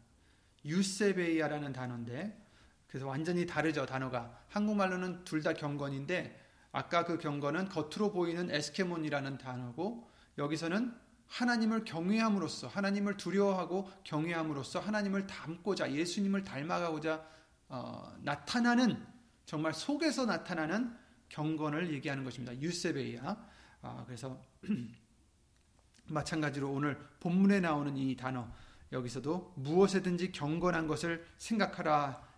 유세베이아라는 0.65 1.73
단어인데 1.73 2.47
그래서 2.89 3.07
완전히 3.07 3.47
다르죠 3.47 3.87
단어가 3.87 4.45
한국말로는 4.49 5.25
둘 5.25 5.43
다 5.43 5.55
경건인데 5.55 6.39
아까 6.73 7.05
그 7.05 7.19
경건은 7.19 7.69
겉으로 7.69 8.13
보이는 8.13 8.51
에스케몬이라는 8.51 9.39
단어고 9.39 10.11
여기서는 10.39 10.95
하나님을 11.31 11.85
경외함으로써 11.85 12.69
하나님을 12.69 13.17
두려워하고 13.17 13.91
경외함으로써 14.05 14.81
하나님을 14.81 15.27
닮고자 15.27 15.93
예수님을 15.93 16.45
닮아가고자 16.45 17.25
어, 17.69 18.13
나타나는 18.23 19.05
정말 19.47 19.73
속에서 19.73 20.27
나타나는 20.27 20.97
경건을 21.29 21.93
얘기하는 21.95 22.25
것입니다. 22.25 22.57
유세베이아. 22.61 23.37
아, 23.83 24.05
그래서 24.07 24.41
마찬가지로 26.07 26.71
오늘 26.71 26.99
본문에 27.21 27.61
나오는 27.61 27.97
이 27.97 28.17
단어 28.17 28.49
여기서도 28.93 29.55
무엇에든지 29.57 30.33
경건한 30.33 30.89
것을 30.89 31.25
생각하라 31.39 32.29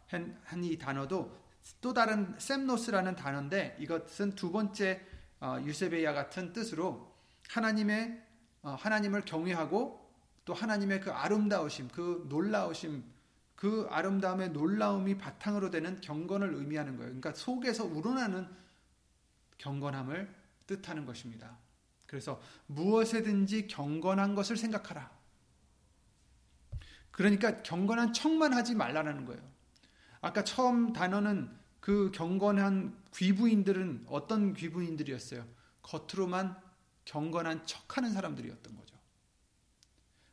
한 0.45 0.63
이 0.63 0.77
단어도 0.77 1.35
또 1.81 1.95
다른 1.95 2.35
셈노스라는 2.39 3.17
단어인데 3.17 3.77
이것은 3.81 4.35
두 4.35 4.53
번째 4.53 5.01
어, 5.41 5.59
유세베이아 5.65 6.13
같은 6.13 6.53
뜻으로 6.53 7.13
하나님의 7.49 8.11
어, 8.11 8.32
하나님을 8.63 9.23
경외하고 9.23 10.03
또 10.45 10.55
하나님의 10.55 11.01
그 11.01 11.11
아름다우심, 11.11 11.89
그 11.89 12.27
놀라우심, 12.29 13.05
그 13.55 13.87
아름다움의 13.91 14.51
놀라움이 14.51 15.19
바탕으로 15.19 15.71
되는 15.71 16.01
경건을 16.01 16.55
의미하는 16.55 16.97
거예요. 16.97 17.11
그러니까 17.11 17.33
속에서 17.33 17.85
우러나는 17.85 18.49
경건함을 19.59 20.35
뜻하는 20.67 21.07
것입니다. 21.07 21.57
그래서 22.07 22.41
무엇에든지 22.67 23.69
경건한 23.69 24.35
것을 24.35 24.57
생각하라. 24.57 25.11
그러니까 27.11 27.63
경건한 27.63 28.13
척만 28.13 28.53
하지 28.53 28.75
말라는 28.75 29.27
거예요. 29.27 29.41
아까 30.21 30.43
처음 30.45 30.93
단어는 30.93 31.51
그 31.81 32.11
경건한 32.13 32.97
귀부인들은 33.15 34.07
어떤 34.09 34.55
귀부인들이었어요? 34.55 35.45
겉으로만 35.83 36.57
경건한 37.05 37.67
척하는 37.67 38.13
사람들이었던 38.13 38.77
거죠. 38.77 38.97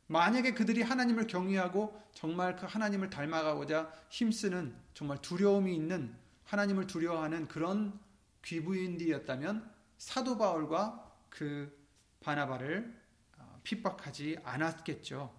만약에 0.06 0.54
그들이 0.54 0.82
하나님을 0.82 1.26
경외하고 1.26 2.00
정말 2.14 2.56
그 2.56 2.66
하나님을 2.66 3.10
닮아가고자 3.10 3.92
힘쓰는 4.08 4.76
정말 4.92 5.18
두려움이 5.22 5.74
있는 5.74 6.14
하나님을 6.44 6.88
두려워하는 6.88 7.46
그런 7.46 7.98
귀부인들이었다면 8.44 9.72
사도 9.98 10.36
바울과 10.36 11.14
그 11.28 11.78
바나바를 12.20 13.00
어, 13.38 13.60
핍박하지 13.62 14.38
않았겠죠. 14.42 15.32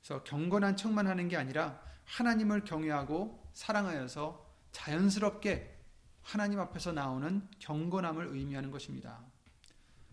그래서 0.00 0.24
경건한 0.24 0.76
척만 0.76 1.06
하는 1.06 1.28
게 1.28 1.36
아니라 1.36 1.82
하나님을 2.06 2.64
경외하고 2.64 3.50
사랑하여서 3.52 4.52
자연스럽게 4.72 5.78
하나님 6.22 6.60
앞에서 6.60 6.92
나오는 6.92 7.46
경건함을 7.58 8.28
의미하는 8.28 8.70
것입니다. 8.70 9.20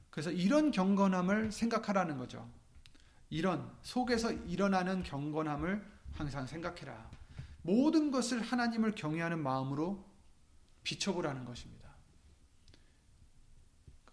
그래서 0.09 0.31
이런 0.31 0.71
경건함을 0.71 1.51
생각하라는 1.51 2.17
거죠. 2.17 2.49
이런 3.29 3.71
속에서 3.83 4.31
일어나는 4.31 5.03
경건함을 5.03 5.85
항상 6.13 6.47
생각해라. 6.47 7.09
모든 7.61 8.11
것을 8.11 8.41
하나님을 8.41 8.95
경외하는 8.95 9.41
마음으로 9.41 10.03
비춰보라는 10.83 11.45
것입니다. 11.45 11.89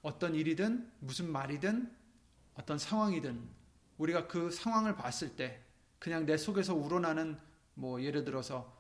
어떤 0.03 0.35
일이든 0.35 0.93
무슨 1.01 1.31
말이든 1.33 1.93
어떤 2.55 2.79
상황이든 2.79 3.49
우리가 3.99 4.29
그 4.29 4.51
상황을 4.51 4.95
봤을 4.95 5.37
때 5.37 5.61
그냥 5.99 6.27
내 6.27 6.37
속에서 6.37 6.75
우러나는 6.75 7.39
뭐 7.75 8.03
예를 8.03 8.25
들어서 8.25 8.77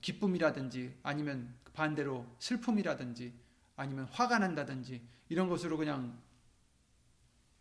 기쁨이라든지 0.00 0.98
아니면 1.02 1.54
반대로 1.72 2.26
슬픔이라든지 2.38 3.32
아니면 3.76 4.06
화가 4.10 4.38
난다든지 4.38 5.02
이런 5.28 5.48
것으로 5.48 5.76
그냥 5.76 6.20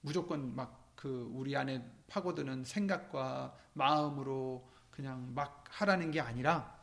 무조건 0.01 0.55
막 0.55 0.85
그 1.05 1.29
우리 1.33 1.55
안에 1.55 1.87
파고드는 2.07 2.63
생각과 2.63 3.55
마음으로 3.73 4.67
그냥 4.89 5.33
막 5.35 5.63
하라는 5.69 6.09
게 6.09 6.19
아니라 6.19 6.75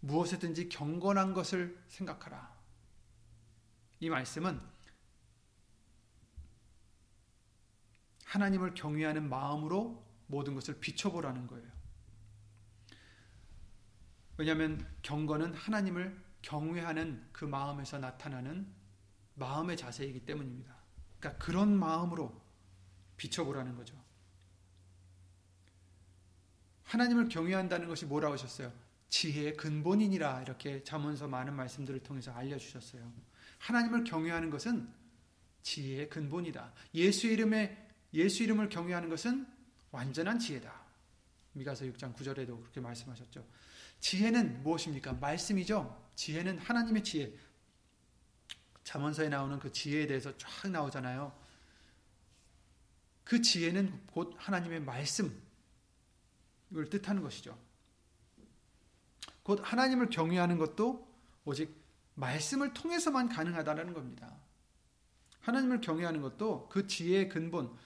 무엇이든지 0.00 0.68
경건한 0.68 1.32
것을 1.32 1.80
생각하라. 1.86 2.52
이 4.00 4.10
말씀은 4.10 4.60
하나님을 8.24 8.74
경외하는 8.74 9.28
마음으로 9.28 10.04
모든 10.26 10.54
것을 10.54 10.80
비춰보라는 10.80 11.46
거예요. 11.46 11.70
왜냐하면 14.36 14.92
경건은 15.02 15.54
하나님을 15.54 16.23
경외하는 16.44 17.26
그 17.32 17.46
마음에서 17.46 17.98
나타나는 17.98 18.66
마음의 19.34 19.76
자세이기 19.78 20.26
때문입니다. 20.26 20.76
그러니까 21.18 21.44
그런 21.44 21.74
마음으로 21.74 22.38
비춰보라는 23.16 23.74
거죠. 23.76 23.98
하나님을 26.84 27.28
경외한다는 27.30 27.88
것이 27.88 28.04
뭐라고 28.04 28.34
하셨어요? 28.34 28.70
지혜의 29.08 29.56
근본이니라 29.56 30.42
이렇게 30.42 30.84
잠언서 30.84 31.28
많은 31.28 31.54
말씀들을 31.54 32.02
통해서 32.02 32.32
알려주셨어요. 32.32 33.10
하나님을 33.58 34.04
경외하는 34.04 34.50
것은 34.50 34.92
지혜의 35.62 36.10
근본이다. 36.10 36.72
예수 36.94 37.26
이름에 37.26 37.88
예수 38.12 38.42
이름을 38.42 38.68
경외하는 38.68 39.08
것은 39.08 39.46
완전한 39.92 40.38
지혜다. 40.38 40.84
미가서 41.52 41.86
6장 41.86 42.14
9절에도 42.14 42.60
그렇게 42.60 42.80
말씀하셨죠. 42.80 43.46
지혜는 44.00 44.62
무엇입니까? 44.62 45.14
말씀이죠. 45.14 46.03
지혜는 46.14 46.58
하나님의 46.58 47.04
지혜. 47.04 47.32
잠언서에 48.84 49.28
나오는 49.28 49.58
그 49.58 49.72
지혜에 49.72 50.06
대해서 50.06 50.36
쫙 50.36 50.68
나오잖아요. 50.68 51.36
그 53.24 53.40
지혜는 53.40 54.06
곧 54.06 54.34
하나님의 54.36 54.80
말씀을 54.80 55.32
뜻하는 56.90 57.22
것이죠. 57.22 57.58
곧 59.42 59.60
하나님을 59.62 60.10
경외하는 60.10 60.58
것도 60.58 61.08
오직 61.44 61.74
말씀을 62.14 62.72
통해서만 62.74 63.28
가능하다는 63.28 63.92
겁니다. 63.92 64.36
하나님을 65.40 65.80
경외하는 65.80 66.22
것도 66.22 66.68
그 66.68 66.86
지혜의 66.86 67.28
근본, 67.28 67.76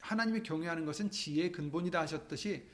하나님을 0.00 0.42
경외하는 0.42 0.84
것은 0.84 1.10
지혜의 1.10 1.52
근본이다 1.52 2.00
하셨듯이 2.00 2.68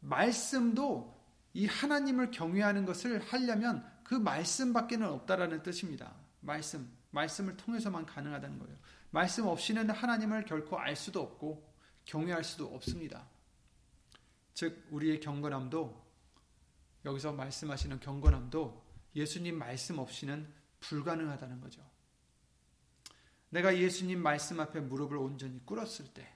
말씀도 0.00 1.18
이 1.54 1.66
하나님을 1.66 2.30
경외하는 2.30 2.84
것을 2.84 3.20
하려면 3.20 3.84
그 4.08 4.14
말씀밖에는 4.14 5.06
없다라는 5.06 5.62
뜻입니다. 5.62 6.14
말씀, 6.40 6.90
말씀을 7.10 7.58
통해서만 7.58 8.06
가능하다는 8.06 8.58
거예요. 8.58 8.74
말씀 9.10 9.46
없이는 9.46 9.90
하나님을 9.90 10.46
결코 10.46 10.78
알 10.78 10.96
수도 10.96 11.20
없고 11.20 11.70
경외할 12.06 12.42
수도 12.42 12.74
없습니다. 12.74 13.28
즉 14.54 14.88
우리의 14.90 15.20
경건함도 15.20 16.06
여기서 17.04 17.34
말씀하시는 17.34 18.00
경건함도 18.00 18.82
예수님 19.14 19.58
말씀 19.58 19.98
없이는 19.98 20.54
불가능하다는 20.80 21.60
거죠. 21.60 21.86
내가 23.50 23.76
예수님 23.76 24.22
말씀 24.22 24.58
앞에 24.58 24.80
무릎을 24.80 25.18
온전히 25.18 25.62
꿇었을 25.66 26.14
때 26.14 26.34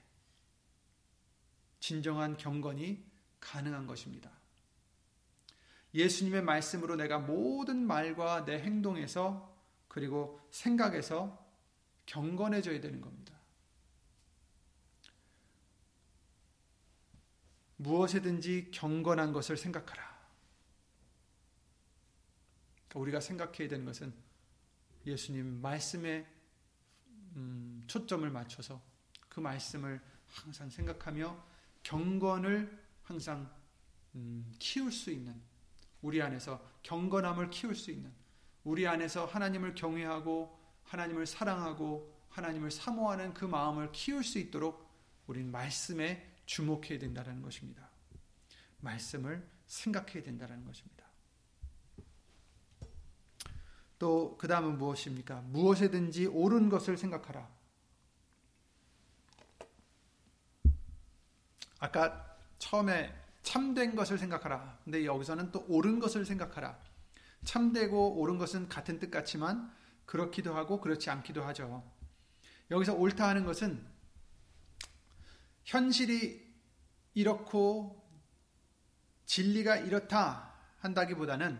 진정한 1.79 2.37
경건이 2.37 3.03
가능한 3.39 3.87
것입니다. 3.87 4.29
예수님의 5.93 6.43
말씀으로 6.43 6.95
내가 6.95 7.19
모든 7.19 7.85
말과 7.85 8.45
내 8.45 8.59
행동에서 8.59 9.53
그리고 9.87 10.39
생각에서 10.49 11.43
경건해져야 12.05 12.81
되는 12.81 12.99
겁니다. 12.99 13.33
무엇이든지 17.77 18.71
경건한 18.71 19.33
것을 19.33 19.57
생각하라. 19.57 20.13
그러니까 22.87 22.99
우리가 22.99 23.19
생각해야 23.19 23.67
되는 23.67 23.85
것은 23.85 24.13
예수님 25.05 25.61
말씀에 25.61 26.25
음, 27.35 27.83
초점을 27.87 28.29
맞춰서 28.29 28.81
그 29.29 29.39
말씀을 29.39 30.01
항상 30.27 30.69
생각하며 30.69 31.43
경건을 31.83 32.83
항상 33.03 33.51
음, 34.15 34.51
키울 34.59 34.91
수 34.91 35.11
있는 35.11 35.41
우리 36.03 36.21
안에서 36.21 36.61
경건함을 36.83 37.49
키울 37.49 37.73
수 37.73 37.89
있는 37.89 38.13
우리 38.63 38.87
안에서 38.87 39.25
하나님을 39.25 39.73
경외하고 39.73 40.59
하나님을 40.83 41.25
사랑하고 41.25 42.13
하나님을 42.29 42.69
사모하는 42.69 43.33
그 43.33 43.45
마음을 43.45 43.91
키울 43.91 44.23
수 44.23 44.37
있도록 44.37 44.87
우리는 45.25 45.51
말씀에 45.51 46.29
주목해야 46.45 46.99
된다는 46.99 47.41
것입니다. 47.41 47.89
말씀을 48.81 49.47
생각해야 49.65 50.21
된다는 50.23 50.63
것입니다. 50.65 51.03
또 53.97 54.35
그 54.37 54.47
다음은 54.49 54.77
무엇입니까? 54.77 55.41
무엇에든지 55.43 56.25
옳은 56.25 56.67
것을 56.67 56.97
생각하라. 56.97 57.49
아까 61.79 62.37
처음에 62.59 63.22
참된 63.53 63.95
것을 63.95 64.17
생각하라. 64.17 64.79
근데 64.83 65.05
여기서는 65.05 65.51
또 65.51 65.63
옳은 65.67 65.99
것을 65.99 66.25
생각하라. 66.25 66.75
참되고 67.45 68.19
옳은 68.19 68.39
것은 68.39 68.67
같은 68.67 68.97
뜻 68.97 69.11
같지만 69.11 69.71
그렇기도 70.07 70.55
하고 70.55 70.81
그렇지 70.81 71.11
않기도 71.11 71.43
하죠. 71.43 71.87
여기서 72.71 72.95
옳다 72.95 73.29
하는 73.29 73.45
것은 73.45 73.85
현실이 75.65 76.51
이렇고 77.13 78.03
진리가 79.27 79.77
이렇다 79.77 80.51
한다기보다는 80.79 81.59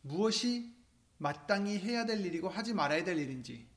무엇이 0.00 0.74
마땅히 1.18 1.78
해야 1.78 2.04
될 2.04 2.26
일이고 2.26 2.48
하지 2.48 2.74
말아야 2.74 3.04
될 3.04 3.16
일인지, 3.16 3.68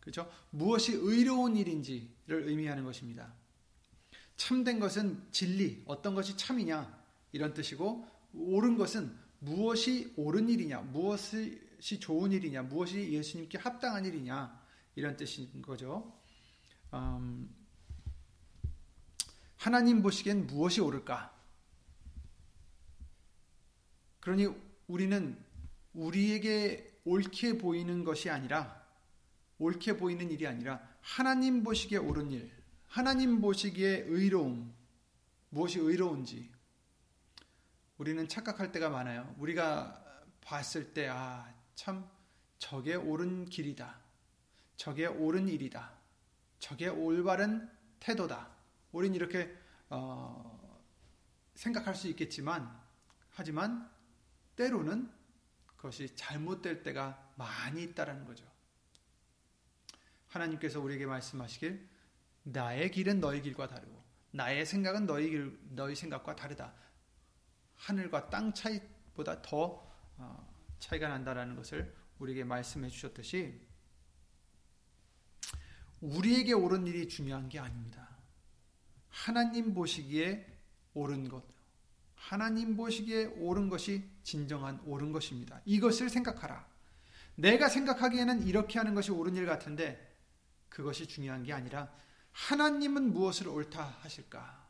그렇죠? 0.00 0.30
무엇이 0.50 0.92
의로운 0.92 1.56
일인지를 1.56 2.46
의미하는 2.46 2.84
것입니다. 2.84 3.39
참된 4.40 4.80
것은 4.80 5.22
진리, 5.30 5.82
어떤 5.84 6.14
것이 6.14 6.34
참이냐 6.34 6.98
이런 7.30 7.52
뜻이고 7.52 8.08
옳은 8.32 8.78
것은 8.78 9.14
무엇이 9.38 10.14
옳은 10.16 10.48
일이냐, 10.48 10.80
무엇이 10.80 11.60
좋은 12.00 12.32
일이냐, 12.32 12.62
무엇이 12.62 13.12
예수님께 13.12 13.58
합당한 13.58 14.06
일이냐 14.06 14.58
이런 14.94 15.14
뜻인 15.18 15.60
거죠. 15.60 16.18
음, 16.94 17.54
하나님 19.58 20.00
보시기엔 20.00 20.46
무엇이 20.46 20.80
옳을까? 20.80 21.38
그러니 24.20 24.46
우리는 24.86 25.36
우리에게 25.92 26.98
옳게 27.04 27.58
보이는 27.58 28.04
것이 28.04 28.30
아니라 28.30 28.86
옳게 29.58 29.98
보이는 29.98 30.30
일이 30.30 30.46
아니라 30.46 30.80
하나님 31.02 31.62
보시기에 31.62 31.98
옳은 31.98 32.30
일, 32.30 32.59
하나님 32.90 33.40
보시기에 33.40 34.06
의로움, 34.08 34.74
무엇이 35.50 35.78
의로운지 35.78 36.50
우리는 37.98 38.26
착각할 38.26 38.72
때가 38.72 38.90
많아요. 38.90 39.32
우리가 39.38 40.24
봤을 40.40 40.92
때, 40.92 41.06
아, 41.06 41.54
참, 41.76 42.10
저게 42.58 42.96
옳은 42.96 43.44
길이다. 43.44 43.96
저게 44.76 45.06
옳은 45.06 45.46
일이다. 45.46 45.92
저게 46.58 46.88
올바른 46.88 47.70
태도다. 48.00 48.50
우린 48.90 49.14
이렇게 49.14 49.56
어, 49.88 50.84
생각할 51.54 51.94
수 51.94 52.08
있겠지만 52.08 52.76
하지만 53.30 53.88
때로는 54.56 55.08
그것이 55.76 56.16
잘못될 56.16 56.82
때가 56.82 57.34
많이 57.36 57.84
있다라는 57.84 58.24
거죠. 58.24 58.44
하나님께서 60.26 60.80
우리에게 60.80 61.06
말씀하시길 61.06 61.88
나의 62.42 62.90
길은 62.90 63.20
너희 63.20 63.42
길과 63.42 63.68
다르고 63.68 64.02
나의 64.32 64.64
생각은 64.64 65.06
너희 65.06 65.30
길 65.30 65.58
너희 65.70 65.94
생각과 65.94 66.36
다르다. 66.36 66.72
하늘과 67.76 68.30
땅 68.30 68.52
차이보다 68.52 69.42
더 69.42 69.88
어, 70.16 70.54
차이가 70.78 71.08
난다라는 71.08 71.56
것을 71.56 71.94
우리에게 72.18 72.44
말씀해 72.44 72.88
주셨듯이 72.88 73.60
우리에게 76.00 76.52
옳은 76.52 76.86
일이 76.86 77.08
중요한 77.08 77.48
게 77.48 77.58
아닙니다. 77.58 78.08
하나님 79.08 79.74
보시기에 79.74 80.46
옳은 80.94 81.28
것, 81.28 81.44
하나님 82.14 82.76
보시기에 82.76 83.26
옳은 83.26 83.68
것이 83.68 84.08
진정한 84.22 84.80
옳은 84.84 85.12
것입니다. 85.12 85.60
이것을 85.64 86.08
생각하라. 86.08 86.68
내가 87.34 87.68
생각하기에는 87.68 88.46
이렇게 88.46 88.78
하는 88.78 88.94
것이 88.94 89.10
옳은 89.10 89.36
일 89.36 89.46
같은데 89.46 90.16
그것이 90.68 91.06
중요한 91.06 91.42
게 91.42 91.52
아니라 91.52 91.92
하나님은 92.32 93.12
무엇을 93.12 93.48
옳다 93.48 93.98
하실까? 94.00 94.68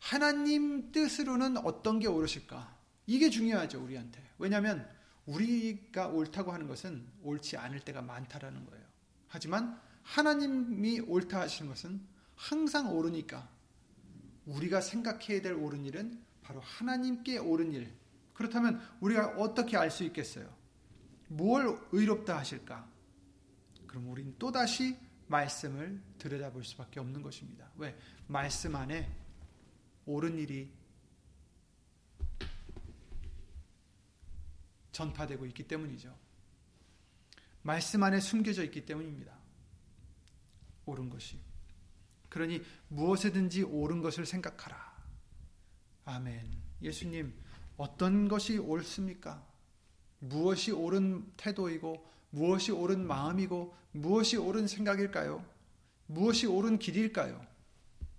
하나님 0.00 0.92
뜻으로는 0.92 1.58
어떤 1.58 1.98
게 1.98 2.06
옳으실까? 2.06 2.76
이게 3.06 3.30
중요하죠, 3.30 3.82
우리한테. 3.82 4.22
왜냐하면 4.38 4.88
우리가 5.26 6.08
옳다고 6.08 6.52
하는 6.52 6.66
것은 6.68 7.06
옳지 7.22 7.56
않을 7.56 7.80
때가 7.80 8.02
많다라는 8.02 8.66
거예요. 8.66 8.84
하지만 9.28 9.80
하나님이 10.02 11.00
옳다 11.00 11.40
하시는 11.40 11.68
것은 11.68 12.00
항상 12.36 12.94
옳으니까 12.96 13.48
우리가 14.44 14.80
생각해야 14.80 15.42
될 15.42 15.54
옳은 15.54 15.84
일은 15.84 16.22
바로 16.42 16.60
하나님께 16.60 17.38
옳은 17.38 17.72
일. 17.72 17.92
그렇다면 18.34 18.80
우리가 19.00 19.36
어떻게 19.38 19.76
알 19.76 19.90
수 19.90 20.04
있겠어요? 20.04 20.54
뭘 21.28 21.76
의롭다 21.90 22.38
하실까? 22.38 22.88
그럼 23.86 24.08
우리는 24.08 24.34
또다시 24.38 24.96
말씀을 25.28 26.00
들여다볼 26.18 26.64
수밖에 26.64 27.00
없는 27.00 27.22
것입니다. 27.22 27.70
왜? 27.76 27.98
말씀 28.26 28.74
안에 28.74 29.10
옳은 30.06 30.38
일이 30.38 30.72
전파되고 34.92 35.44
있기 35.46 35.68
때문이죠. 35.68 36.16
말씀 37.62 38.02
안에 38.02 38.20
숨겨져 38.20 38.64
있기 38.64 38.86
때문입니다. 38.86 39.36
옳은 40.86 41.10
것이. 41.10 41.38
그러니 42.28 42.62
무엇에든지 42.88 43.62
옳은 43.62 44.00
것을 44.02 44.24
생각하라. 44.24 44.96
아멘. 46.04 46.62
예수님, 46.80 47.34
어떤 47.76 48.28
것이 48.28 48.58
옳습니까? 48.58 49.44
무엇이 50.20 50.70
옳은 50.70 51.32
태도이고, 51.36 52.08
무엇이 52.30 52.72
옳은 52.72 53.06
마음이고, 53.06 53.74
무엇이 53.92 54.36
옳은 54.36 54.68
생각일까요? 54.68 55.44
무엇이 56.06 56.46
옳은 56.46 56.78
길일까요? 56.78 57.44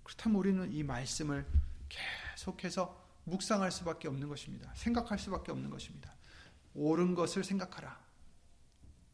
그렇다면 0.02 0.38
우리는 0.38 0.72
이 0.72 0.82
말씀을 0.82 1.46
계속해서 1.88 3.06
묵상할 3.24 3.70
수밖에 3.70 4.08
없는 4.08 4.28
것입니다. 4.28 4.72
생각할 4.74 5.18
수밖에 5.18 5.52
없는 5.52 5.70
것입니다. 5.70 6.14
옳은 6.74 7.14
것을 7.14 7.44
생각하라. 7.44 7.98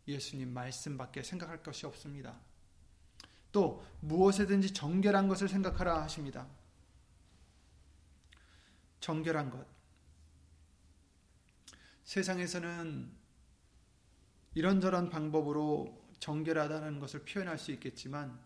예수님 0.07 0.53
말씀밖에 0.53 1.23
생각할 1.23 1.63
것이 1.63 1.87
없습니다. 1.87 2.39
또 3.53 3.85
무엇에든지 4.01 4.73
정결한 4.73 5.29
것을 5.29 5.49
생각하라 5.49 6.03
하십니다. 6.03 6.47
정결한 9.01 9.51
것. 9.51 9.67
세상에서는 12.05 13.24
이런저런 14.55 15.11
방법으로 15.11 16.03
정결하다는 16.21 17.01
것을 17.01 17.25
표현할 17.25 17.59
수 17.59 17.73
있겠지만 17.73 18.39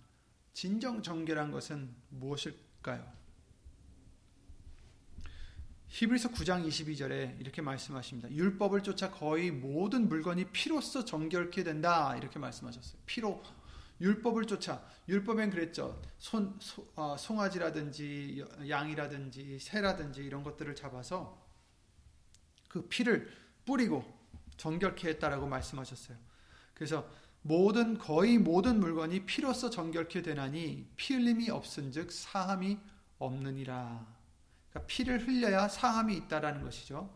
진정 0.52 1.02
정결한 1.02 1.52
것은 1.52 1.94
무엇일까요? 2.10 3.18
히브리서 5.88 6.30
9장 6.30 6.66
22절에 6.66 7.40
이렇게 7.40 7.62
말씀하십니다. 7.62 8.30
율법을 8.30 8.82
쫓아 8.82 9.10
거의 9.10 9.50
모든 9.50 10.08
물건이 10.08 10.50
피로써 10.52 11.04
정결케 11.04 11.64
된다. 11.64 12.14
이렇게 12.16 12.38
말씀하셨어요. 12.38 13.00
피로 13.06 13.42
율법을 14.00 14.46
쫓아 14.46 14.84
율법엔 15.08 15.50
그랬죠. 15.50 16.00
손, 16.18 16.56
소, 16.60 16.86
어, 16.94 17.16
송아지라든지 17.16 18.44
양이라든지 18.68 19.58
새라든지 19.60 20.22
이런 20.22 20.42
것들을 20.42 20.74
잡아서 20.74 21.42
그 22.68 22.86
피를 22.88 23.32
뿌리고 23.64 24.17
정결케 24.58 25.08
했다라고 25.08 25.46
말씀하셨어요. 25.46 26.18
그래서 26.74 27.08
모든 27.42 27.96
거의 27.96 28.36
모든 28.36 28.78
물건이 28.78 29.24
피로써 29.24 29.70
정결케 29.70 30.22
되나니 30.22 30.86
피 30.96 31.14
흘림이 31.14 31.48
없은즉 31.48 32.12
사함이 32.12 32.78
없느니라. 33.18 34.06
그러니까 34.68 34.86
피를 34.86 35.26
흘려야 35.26 35.68
사함이 35.68 36.14
있다라는 36.14 36.62
것이죠. 36.62 37.10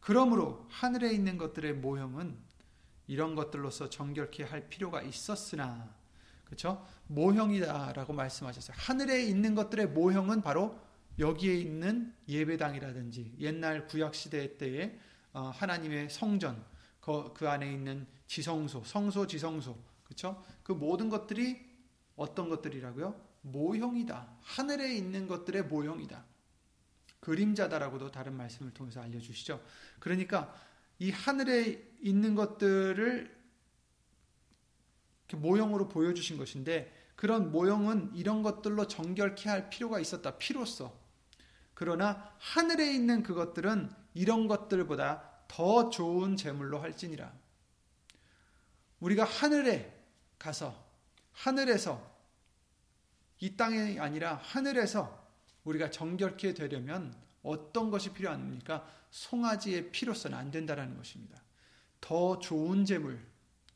그러므로 0.00 0.66
하늘에 0.70 1.12
있는 1.12 1.36
것들의 1.36 1.74
모형은 1.74 2.36
이런 3.06 3.34
것들로서 3.34 3.90
정결케 3.90 4.44
할 4.44 4.68
필요가 4.68 5.02
있었으나 5.02 5.94
그렇죠? 6.44 6.86
모형이다라고 7.06 8.12
말씀하셨어요. 8.12 8.76
하늘에 8.78 9.22
있는 9.24 9.54
것들의 9.54 9.88
모형은 9.88 10.42
바로 10.42 10.78
여기에 11.18 11.54
있는 11.54 12.14
예배당이라든지 12.28 13.36
옛날 13.40 13.86
구약 13.86 14.14
시대 14.14 14.56
때에 14.58 14.98
어, 15.32 15.50
하나님의 15.54 16.10
성전 16.10 16.62
그 17.02 17.48
안에 17.48 17.70
있는 17.70 18.06
지성소, 18.26 18.84
성소, 18.84 19.26
지성소, 19.26 19.76
그렇죠? 20.04 20.42
그 20.62 20.72
모든 20.72 21.10
것들이 21.10 21.60
어떤 22.16 22.48
것들이라고요? 22.48 23.20
모형이다. 23.42 24.38
하늘에 24.40 24.94
있는 24.94 25.26
것들의 25.26 25.64
모형이다. 25.64 26.24
그림자다라고도 27.20 28.10
다른 28.10 28.36
말씀을 28.36 28.72
통해서 28.72 29.00
알려주시죠. 29.00 29.60
그러니까 29.98 30.54
이 30.98 31.10
하늘에 31.10 31.92
있는 32.00 32.34
것들을 32.34 33.42
모형으로 35.34 35.88
보여주신 35.88 36.36
것인데 36.36 36.92
그런 37.16 37.50
모형은 37.50 38.14
이런 38.14 38.42
것들로 38.42 38.86
정결케 38.86 39.48
할 39.48 39.70
필요가 39.70 39.98
있었다. 39.98 40.36
피로써. 40.38 40.96
그러나 41.74 42.32
하늘에 42.38 42.92
있는 42.92 43.22
그것들은 43.22 43.90
이런 44.14 44.46
것들보다 44.46 45.31
더 45.52 45.90
좋은 45.90 46.34
제물로 46.34 46.78
할지니라. 46.78 47.30
우리가 49.00 49.24
하늘에 49.24 50.02
가서 50.38 50.82
하늘에서 51.32 52.10
이 53.38 53.54
땅이 53.54 54.00
아니라 54.00 54.36
하늘에서 54.36 55.30
우리가 55.64 55.90
정결케 55.90 56.54
되려면 56.54 57.14
어떤 57.42 57.90
것이 57.90 58.14
필요합니까? 58.14 58.88
송아지의 59.10 59.90
피로서는 59.90 60.38
안 60.38 60.50
된다라는 60.50 60.96
것입니다. 60.96 61.42
더 62.00 62.38
좋은 62.38 62.86
제물, 62.86 63.22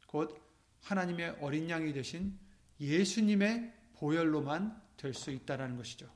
곧 0.07 0.43
하나님의 0.81 1.37
어린 1.43 1.69
양이 1.69 1.93
되신 1.93 2.39
예수님의 2.81 3.75
보혈로만 3.97 4.83
될 4.97 5.13
수 5.13 5.31
있다라는 5.31 5.77
것이죠. 5.77 6.11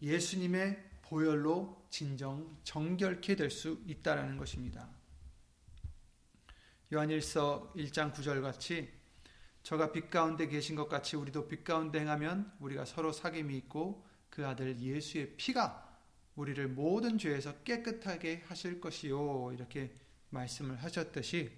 예수님의 0.00 0.85
보혈로 1.08 1.86
진정 1.88 2.58
정결케 2.64 3.36
될 3.36 3.50
수 3.50 3.80
있다라는 3.86 4.36
것입니다. 4.36 4.90
요한일서 6.92 7.72
1장 7.76 8.12
9절 8.12 8.42
같이 8.42 8.92
저가 9.62 9.90
빛 9.92 10.10
가운데 10.10 10.46
계신 10.46 10.76
것 10.76 10.88
같이 10.88 11.16
우리도 11.16 11.48
빛 11.48 11.64
가운데 11.64 12.00
행하면 12.00 12.52
우리가 12.60 12.84
서로 12.84 13.12
사귐이 13.12 13.52
있고 13.54 14.06
그 14.30 14.46
아들 14.46 14.78
예수의 14.78 15.36
피가 15.36 15.84
우리를 16.36 16.68
모든 16.68 17.18
죄에서 17.18 17.62
깨끗하게 17.62 18.44
하실 18.46 18.80
것이요 18.80 19.52
이렇게 19.52 19.92
말씀을 20.30 20.76
하셨듯이 20.82 21.50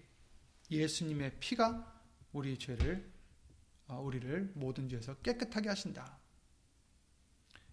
예수님의 0.71 1.41
피가 1.41 2.03
우리 2.33 2.59
죄를 2.59 3.11
어, 3.89 4.01
우리를 4.01 4.53
모든 4.55 4.89
죄에서 4.89 5.15
깨끗하게 5.17 5.71
하신다. 5.71 6.19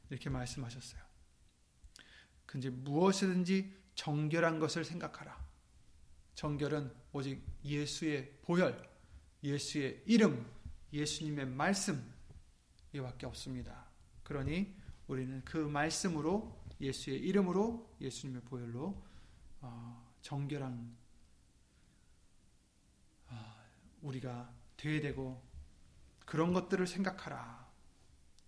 이렇게 0.09 0.29
말씀하셨어요. 0.29 1.04
근데 2.45 2.69
무엇이든지 2.69 3.73
정결한 3.95 4.59
것을 4.59 4.85
생각하라. 4.85 5.45
정결은 6.35 6.93
오직 7.13 7.41
예수의 7.63 8.39
보혈, 8.41 8.89
예수의 9.43 10.03
이름, 10.05 10.45
예수님의 10.91 11.47
말씀 11.47 12.13
이밖에 12.93 13.25
없습니다. 13.25 13.85
그러니 14.23 14.75
우리는 15.07 15.43
그 15.45 15.57
말씀으로 15.57 16.61
예수의 16.81 17.19
이름으로 17.19 17.95
예수님의 18.01 18.41
보혈로 18.43 19.03
어, 19.61 20.13
정결한 20.21 20.95
어, 23.29 23.55
우리가 24.01 24.53
되야 24.77 25.01
되고 25.01 25.41
그런 26.25 26.53
것들을 26.53 26.85
생각하라. 26.85 27.65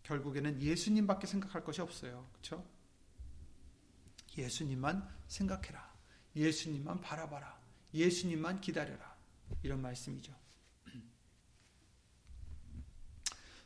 결국에는 0.04 0.62
예수님밖에 0.62 1.28
생각할 1.28 1.64
것이 1.64 1.82
없어요. 1.82 2.28
그렇죠? 2.32 2.66
예수님만 4.38 5.08
생각해라. 5.28 5.94
예수님만 6.36 7.02
바라봐라. 7.02 7.60
예수님만 7.94 8.62
기다려라. 8.62 9.16
이런 9.64 9.82
말씀이죠. 9.82 10.34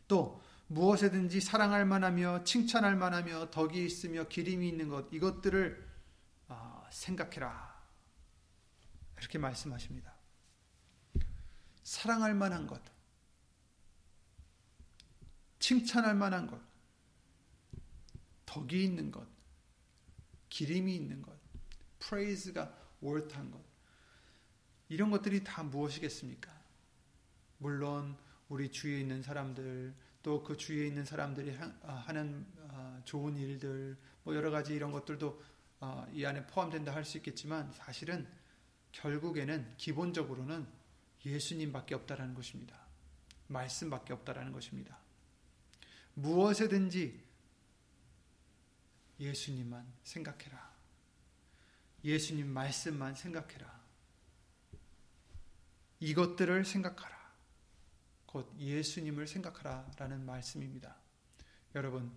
또 0.08 0.42
무엇에든지 0.68 1.42
사랑할 1.42 1.86
만하며 1.86 2.46
칭찬할 2.46 2.96
만하며 2.96 3.52
덕이 3.52 3.86
있으며 3.86 4.28
기림이 4.28 4.68
있는 4.70 4.88
것 4.88 5.12
이것들을 5.12 5.90
아, 6.48 6.88
생각해라. 6.90 7.72
이렇게 9.18 9.38
말씀하십니다. 9.38 10.16
사랑할 11.84 12.34
만한 12.34 12.68
것, 12.68 12.82
칭찬할 15.60 16.16
만한 16.16 16.48
것, 16.48 16.60
덕이 18.46 18.84
있는 18.84 19.12
것, 19.12 19.28
기림이 20.52 20.96
있는 20.96 21.24
것, 21.24 21.36
프레이즈가 21.98 22.78
옳다한 23.02 23.50
것, 23.50 23.60
이런 24.90 25.10
것들이 25.10 25.44
다 25.44 25.64
무엇이겠습니까? 25.64 26.52
물론 27.58 28.16
우리 28.50 28.70
주위에 28.70 29.00
있는 29.00 29.24
사람들, 29.24 29.96
또 30.24 30.44
그 30.44 30.56
주위에 30.56 30.88
있는 30.88 31.04
사람들이 31.04 31.58
아, 31.84 31.94
하는 31.94 32.46
아, 32.70 33.02
좋은 33.06 33.36
일들, 33.38 33.98
뭐 34.24 34.36
여러 34.36 34.52
가지 34.52 34.76
이런 34.76 34.92
것들도 34.92 35.42
아, 35.80 36.06
이 36.14 36.24
안에 36.26 36.46
포함된다 36.46 36.94
할 36.94 37.04
수 37.04 37.18
있겠지만 37.18 37.72
사실은 37.72 38.28
결국에는 38.92 39.74
기본적으로는 39.78 40.68
예수님밖에 41.26 41.96
없다라는 41.96 42.36
것입니다. 42.36 42.78
말씀밖에 43.48 44.14
없다라는 44.14 44.52
것입니다. 44.52 45.00
무엇에든지 46.14 47.20
예수님만 49.22 49.86
생각해라. 50.04 50.72
예수님 52.04 52.48
말씀만 52.48 53.14
생각해라. 53.14 53.80
이것들을 56.00 56.66
생각하라. 56.66 57.16
곧 58.26 58.52
예수님을 58.58 59.28
생각하라. 59.28 59.92
라는 59.98 60.26
말씀입니다. 60.26 60.96
여러분, 61.76 62.12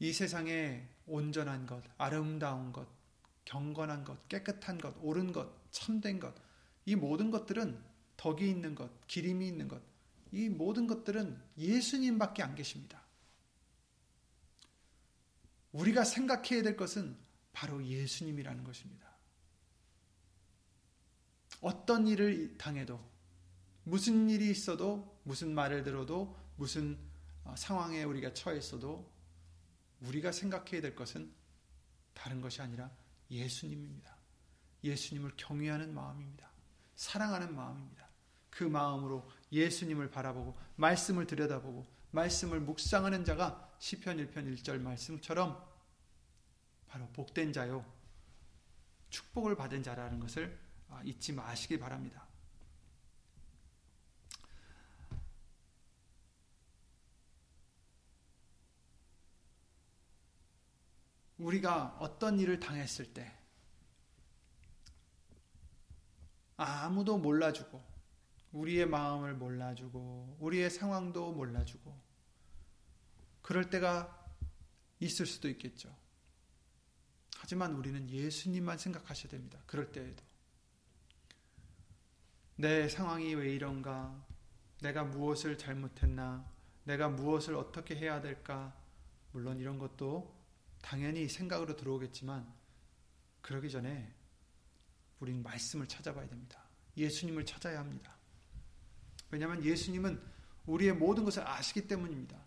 이 0.00 0.12
세상에 0.12 0.88
온전한 1.06 1.66
것, 1.66 1.82
아름다운 1.96 2.72
것, 2.72 2.88
경건한 3.44 4.02
것, 4.04 4.28
깨끗한 4.28 4.78
것, 4.78 4.94
옳은 5.00 5.32
것, 5.32 5.48
참된 5.70 6.18
것, 6.18 6.34
이 6.84 6.96
모든 6.96 7.30
것들은 7.30 7.80
덕이 8.16 8.50
있는 8.50 8.74
것, 8.74 9.06
기림이 9.06 9.46
있는 9.46 9.68
것, 9.68 9.80
이 10.32 10.48
모든 10.48 10.86
것들은 10.88 11.40
예수님밖에 11.56 12.42
안 12.42 12.56
계십니다. 12.56 13.05
우리가 15.76 16.04
생각해야 16.04 16.62
될 16.62 16.76
것은 16.76 17.16
바로 17.52 17.84
예수님이라는 17.84 18.64
것입니다. 18.64 19.06
어떤 21.60 22.06
일을 22.06 22.56
당해도, 22.56 23.00
무슨 23.84 24.28
일이 24.30 24.50
있어도, 24.50 25.20
무슨 25.22 25.54
말을 25.54 25.82
들어도, 25.82 26.36
무슨 26.56 26.98
어, 27.44 27.54
상황에 27.56 28.02
우리가 28.04 28.32
처했어도, 28.34 29.10
우리가 30.00 30.32
생각해야 30.32 30.80
될 30.80 30.94
것은 30.94 31.32
다른 32.14 32.40
것이 32.40 32.60
아니라 32.60 32.90
예수님입니다. 33.30 34.16
예수님을 34.82 35.32
경외하는 35.36 35.94
마음입니다. 35.94 36.50
사랑하는 36.96 37.54
마음입니다. 37.54 38.08
그 38.50 38.64
마음으로 38.64 39.28
예수님을 39.52 40.10
바라보고 40.10 40.58
말씀을 40.76 41.26
들여다보고 41.26 41.86
말씀을 42.10 42.60
묵상하는 42.60 43.24
자가 43.24 43.65
시편 43.78 44.16
1편 44.18 44.56
1절 44.56 44.80
말씀처럼 44.80 45.64
바로 46.88 47.06
복된 47.08 47.52
자요 47.52 47.84
축복을 49.10 49.56
받은 49.56 49.82
자라는 49.82 50.20
것을 50.20 50.58
아, 50.88 51.02
잊지 51.04 51.32
마시기 51.32 51.78
바랍니다. 51.78 52.26
우리가 61.38 61.96
어떤 62.00 62.40
일을 62.40 62.58
당했을 62.58 63.12
때 63.12 63.36
아무도 66.56 67.18
몰라주고 67.18 67.82
우리의 68.52 68.86
마음을 68.86 69.34
몰라주고 69.34 70.38
우리의 70.40 70.70
상황도 70.70 71.32
몰라주고 71.32 72.05
그럴 73.46 73.70
때가 73.70 74.12
있을 74.98 75.24
수도 75.24 75.48
있겠죠. 75.48 75.96
하지만 77.36 77.74
우리는 77.74 78.10
예수님만 78.10 78.76
생각하셔야 78.76 79.30
됩니다. 79.30 79.62
그럴 79.66 79.92
때에도 79.92 80.24
내 82.56 82.88
상황이 82.88 83.36
왜 83.36 83.54
이런가? 83.54 84.26
내가 84.80 85.04
무엇을 85.04 85.56
잘못했나? 85.58 86.44
내가 86.82 87.08
무엇을 87.08 87.54
어떻게 87.54 87.94
해야 87.94 88.20
될까? 88.20 88.76
물론 89.30 89.58
이런 89.58 89.78
것도 89.78 90.36
당연히 90.82 91.28
생각으로 91.28 91.76
들어오겠지만 91.76 92.52
그러기 93.42 93.70
전에 93.70 94.12
우리는 95.20 95.40
말씀을 95.44 95.86
찾아봐야 95.86 96.26
됩니다. 96.26 96.64
예수님을 96.96 97.46
찾아야 97.46 97.78
합니다. 97.78 98.16
왜냐하면 99.30 99.62
예수님은 99.62 100.20
우리의 100.66 100.94
모든 100.94 101.24
것을 101.24 101.46
아시기 101.46 101.86
때문입니다. 101.86 102.45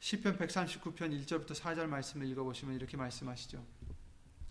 시편 0.00 0.38
139편 0.38 0.96
1절부터 0.96 1.54
4절 1.54 1.86
말씀을 1.86 2.26
읽어보시면 2.28 2.74
이렇게 2.76 2.96
말씀하시죠. 2.96 3.64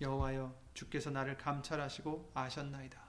여호와여 0.01 0.55
주께서 0.73 1.10
나를 1.10 1.38
감찰하시고 1.38 2.31
아셨나이다. 2.33 3.01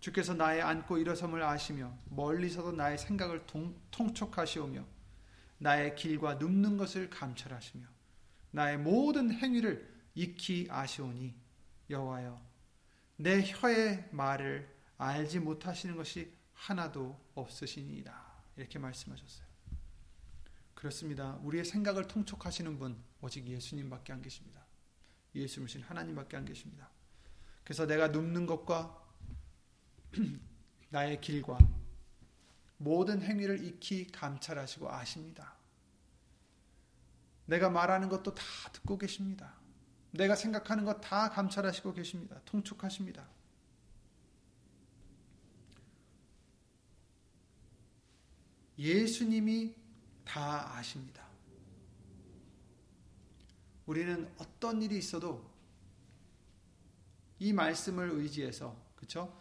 주께서 0.00 0.34
나의 0.34 0.62
앉고 0.62 0.98
일어섬을 0.98 1.42
아시며 1.42 1.92
멀리서도 2.10 2.72
나의 2.72 2.98
생각을 2.98 3.46
통, 3.46 3.74
통촉하시오며 3.90 4.84
나의 5.58 5.96
길과 5.96 6.34
눕는 6.34 6.76
것을 6.76 7.10
감찰하시며 7.10 7.84
나의 8.52 8.78
모든 8.78 9.32
행위를 9.32 9.92
익히 10.14 10.68
아시오니 10.70 11.34
여호와여 11.90 12.40
내 13.16 13.42
혀의 13.44 14.08
말을 14.12 14.72
알지 14.96 15.40
못하시는 15.40 15.96
것이 15.96 16.32
하나도 16.54 17.18
없으시니이다. 17.34 18.28
이렇게 18.56 18.78
말씀하셨어요. 18.78 19.47
그렇습니다. 20.78 21.34
우리의 21.42 21.64
생각을 21.64 22.06
통촉하시는 22.06 22.78
분 22.78 23.02
오직 23.20 23.48
예수님밖에 23.48 24.12
안 24.12 24.22
계십니다. 24.22 24.64
예수님신 25.34 25.82
하나님밖에 25.82 26.36
안 26.36 26.44
계십니다. 26.44 26.88
그래서 27.64 27.84
내가 27.84 28.06
눕는 28.06 28.46
것과 28.46 29.04
나의 30.90 31.20
길과 31.20 31.58
모든 32.76 33.22
행위를 33.22 33.64
익히 33.64 34.06
감찰하시고 34.06 34.88
아십니다. 34.88 35.56
내가 37.46 37.70
말하는 37.70 38.08
것도 38.08 38.32
다 38.36 38.44
듣고 38.72 38.98
계십니다. 38.98 39.54
내가 40.12 40.36
생각하는 40.36 40.84
것 40.84 41.00
다 41.00 41.28
감찰하시고 41.30 41.92
계십니다. 41.92 42.40
통촉하십니다. 42.44 43.28
예수님이 48.78 49.87
다 50.28 50.76
아십니다. 50.76 51.26
우리는 53.86 54.30
어떤 54.36 54.82
일이 54.82 54.98
있어도 54.98 55.50
이 57.38 57.54
말씀을 57.54 58.10
의지해서 58.10 58.76
그렇죠? 58.94 59.40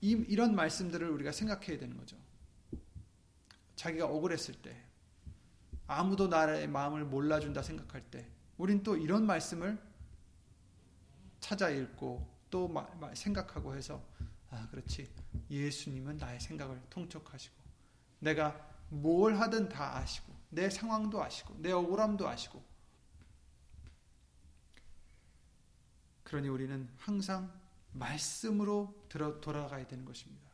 이, 0.00 0.12
이런 0.28 0.54
말씀들을 0.54 1.06
우리가 1.10 1.30
생각해야 1.30 1.78
되는 1.78 1.96
거죠. 1.98 2.16
자기가 3.76 4.06
억울했을 4.06 4.54
때 4.62 4.82
아무도 5.86 6.28
나의 6.28 6.66
마음을 6.66 7.04
몰라준다 7.04 7.62
생각할 7.62 8.10
때 8.10 8.26
우린 8.56 8.82
또 8.82 8.96
이런 8.96 9.26
말씀을 9.26 9.78
찾아 11.40 11.68
읽고 11.68 12.26
또 12.48 12.72
생각하고 13.12 13.74
해서 13.74 14.02
아 14.50 14.66
그렇지 14.70 15.12
예수님은 15.50 16.16
나의 16.16 16.40
생각을 16.40 16.80
통촉하시고 16.88 17.54
내가 18.20 18.73
뭘 18.88 19.36
하든 19.36 19.68
다 19.68 19.96
아시고 19.96 20.32
내 20.50 20.70
상황도 20.70 21.22
아시고 21.22 21.56
내 21.58 21.72
억울함도 21.72 22.28
아시고 22.28 22.62
그러니 26.22 26.48
우리는 26.48 26.88
항상 26.96 27.52
말씀으로 27.92 29.06
들어 29.08 29.40
돌아가야 29.40 29.86
되는 29.86 30.04
것입니다. 30.04 30.44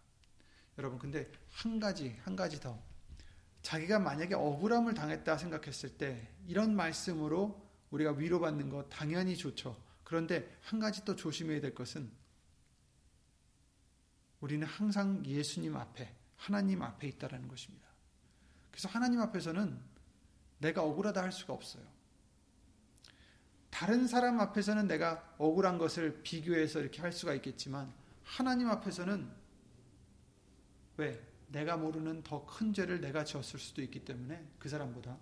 여러분 0.78 0.98
근데 0.98 1.30
한 1.50 1.80
가지 1.80 2.16
한 2.22 2.36
가지 2.36 2.60
더 2.60 2.82
자기가 3.62 3.98
만약에 3.98 4.34
억울함을 4.34 4.94
당했다 4.94 5.36
생각했을 5.36 5.96
때 5.98 6.28
이런 6.46 6.74
말씀으로 6.74 7.68
우리가 7.90 8.12
위로받는 8.12 8.70
것 8.70 8.88
당연히 8.88 9.36
좋죠. 9.36 9.76
그런데 10.04 10.56
한 10.62 10.80
가지 10.80 11.04
또 11.04 11.14
조심해야 11.14 11.60
될 11.60 11.74
것은 11.74 12.10
우리는 14.40 14.66
항상 14.66 15.24
예수님 15.24 15.76
앞에 15.76 16.14
하나님 16.36 16.82
앞에 16.82 17.06
있다라는 17.08 17.48
것입니다. 17.48 17.89
그래서 18.70 18.88
하나님 18.88 19.20
앞에서는 19.20 19.78
내가 20.58 20.82
억울하다 20.82 21.22
할 21.22 21.32
수가 21.32 21.52
없어요. 21.52 21.82
다른 23.70 24.06
사람 24.06 24.40
앞에서는 24.40 24.86
내가 24.88 25.34
억울한 25.38 25.78
것을 25.78 26.22
비교해서 26.22 26.80
이렇게 26.80 27.00
할 27.00 27.12
수가 27.12 27.34
있겠지만 27.34 27.92
하나님 28.24 28.68
앞에서는 28.68 29.30
왜 30.98 31.24
내가 31.48 31.76
모르는 31.76 32.22
더 32.22 32.44
큰 32.46 32.72
죄를 32.74 33.00
내가 33.00 33.24
지었을 33.24 33.58
수도 33.58 33.80
있기 33.82 34.04
때문에 34.04 34.46
그 34.58 34.68
사람보다 34.68 35.16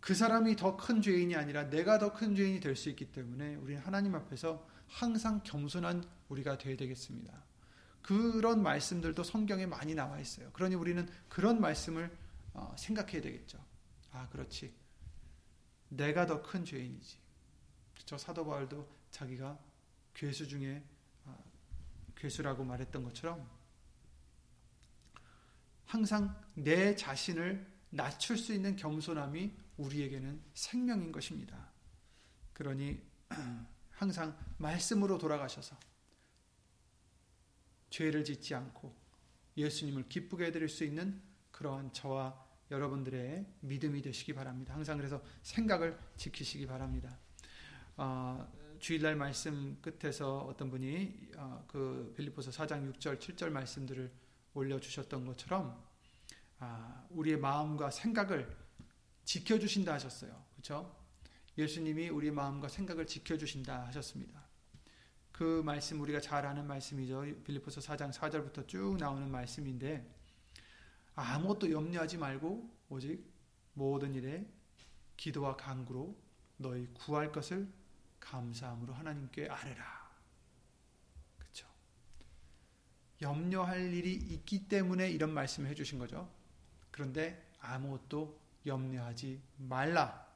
그 0.00 0.14
사람이 0.14 0.56
더 0.56 0.76
큰 0.76 1.02
죄인이 1.02 1.34
아니라 1.36 1.68
내가 1.68 1.98
더 1.98 2.12
큰 2.14 2.34
죄인이 2.36 2.60
될 2.60 2.76
수 2.76 2.88
있기 2.90 3.06
때문에 3.12 3.56
우리는 3.56 3.82
하나님 3.82 4.14
앞에서 4.14 4.66
항상 4.86 5.42
겸손한 5.44 6.04
우리가 6.28 6.56
되어야 6.56 6.76
되겠습니다. 6.76 7.47
그런 8.08 8.62
말씀들도 8.62 9.22
성경에 9.22 9.66
많이 9.66 9.94
나와 9.94 10.18
있어요. 10.18 10.50
그러니 10.52 10.74
우리는 10.76 11.06
그런 11.28 11.60
말씀을 11.60 12.10
어, 12.54 12.74
생각해야 12.78 13.20
되겠죠. 13.20 13.62
아, 14.12 14.26
그렇지. 14.30 14.74
내가 15.90 16.24
더 16.24 16.40
큰 16.40 16.64
죄인이지. 16.64 17.18
저 18.06 18.16
사도 18.16 18.46
바울도 18.46 18.88
자기가 19.10 19.58
괴수 20.14 20.48
중에 20.48 20.82
어, 21.26 21.44
괴수라고 22.16 22.64
말했던 22.64 23.04
것처럼 23.04 23.46
항상 25.84 26.34
내 26.54 26.96
자신을 26.96 27.70
낮출 27.90 28.38
수 28.38 28.54
있는 28.54 28.74
겸손함이 28.76 29.54
우리에게는 29.76 30.42
생명인 30.54 31.12
것입니다. 31.12 31.70
그러니 32.54 33.02
항상 33.92 34.34
말씀으로 34.56 35.18
돌아가셔서 35.18 35.76
죄를 37.90 38.24
짓지 38.24 38.54
않고 38.54 38.94
예수님을 39.56 40.08
기쁘게 40.08 40.46
해드릴 40.46 40.68
수 40.68 40.84
있는 40.84 41.20
그러한 41.50 41.92
저와 41.92 42.46
여러분들의 42.70 43.46
믿음이 43.60 44.02
되시기 44.02 44.34
바랍니다. 44.34 44.74
항상 44.74 44.96
그래서 44.96 45.22
생각을 45.42 45.98
지키시기 46.16 46.66
바랍니다. 46.66 47.18
어, 47.96 48.46
주일날 48.78 49.16
말씀 49.16 49.80
끝에서 49.80 50.40
어떤 50.40 50.70
분이 50.70 51.30
어, 51.36 51.64
그 51.66 52.12
빌립보서 52.16 52.50
4장 52.50 52.92
6절 52.94 53.18
7절 53.18 53.50
말씀들을 53.50 54.10
올려주셨던 54.54 55.26
것처럼 55.26 55.82
아, 56.60 57.06
우리의 57.10 57.38
마음과 57.38 57.90
생각을 57.90 58.48
지켜주신다 59.24 59.94
하셨어요. 59.94 60.44
그렇죠? 60.52 60.96
예수님이 61.56 62.08
우리의 62.08 62.32
마음과 62.32 62.68
생각을 62.68 63.06
지켜주신다 63.06 63.86
하셨습니다. 63.86 64.47
그 65.38 65.62
말씀 65.64 66.00
우리가 66.00 66.20
잘 66.20 66.44
아는 66.44 66.66
말씀이죠. 66.66 67.24
빌립보서 67.44 67.80
4장 67.80 68.12
4절부터 68.12 68.66
쭉 68.66 68.96
나오는 68.98 69.30
말씀인데 69.30 70.04
아무것도 71.14 71.70
염려하지 71.70 72.18
말고 72.18 72.68
오직 72.88 73.24
모든 73.72 74.14
일에 74.14 74.44
기도와 75.16 75.56
간구로 75.56 76.18
너희 76.56 76.88
구할 76.92 77.30
것을 77.30 77.68
감사함으로 78.18 78.92
하나님께 78.92 79.48
아뢰라. 79.48 80.10
그렇죠? 81.38 81.68
염려할 83.22 83.94
일이 83.94 84.14
있기 84.14 84.66
때문에 84.66 85.08
이런 85.08 85.32
말씀을 85.32 85.70
해 85.70 85.74
주신 85.76 86.00
거죠. 86.00 86.28
그런데 86.90 87.48
아무것도 87.60 88.40
염려하지 88.66 89.40
말라. 89.58 90.26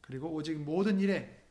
그리고 0.00 0.32
오직 0.32 0.60
모든 0.60 1.00
일에 1.00 1.44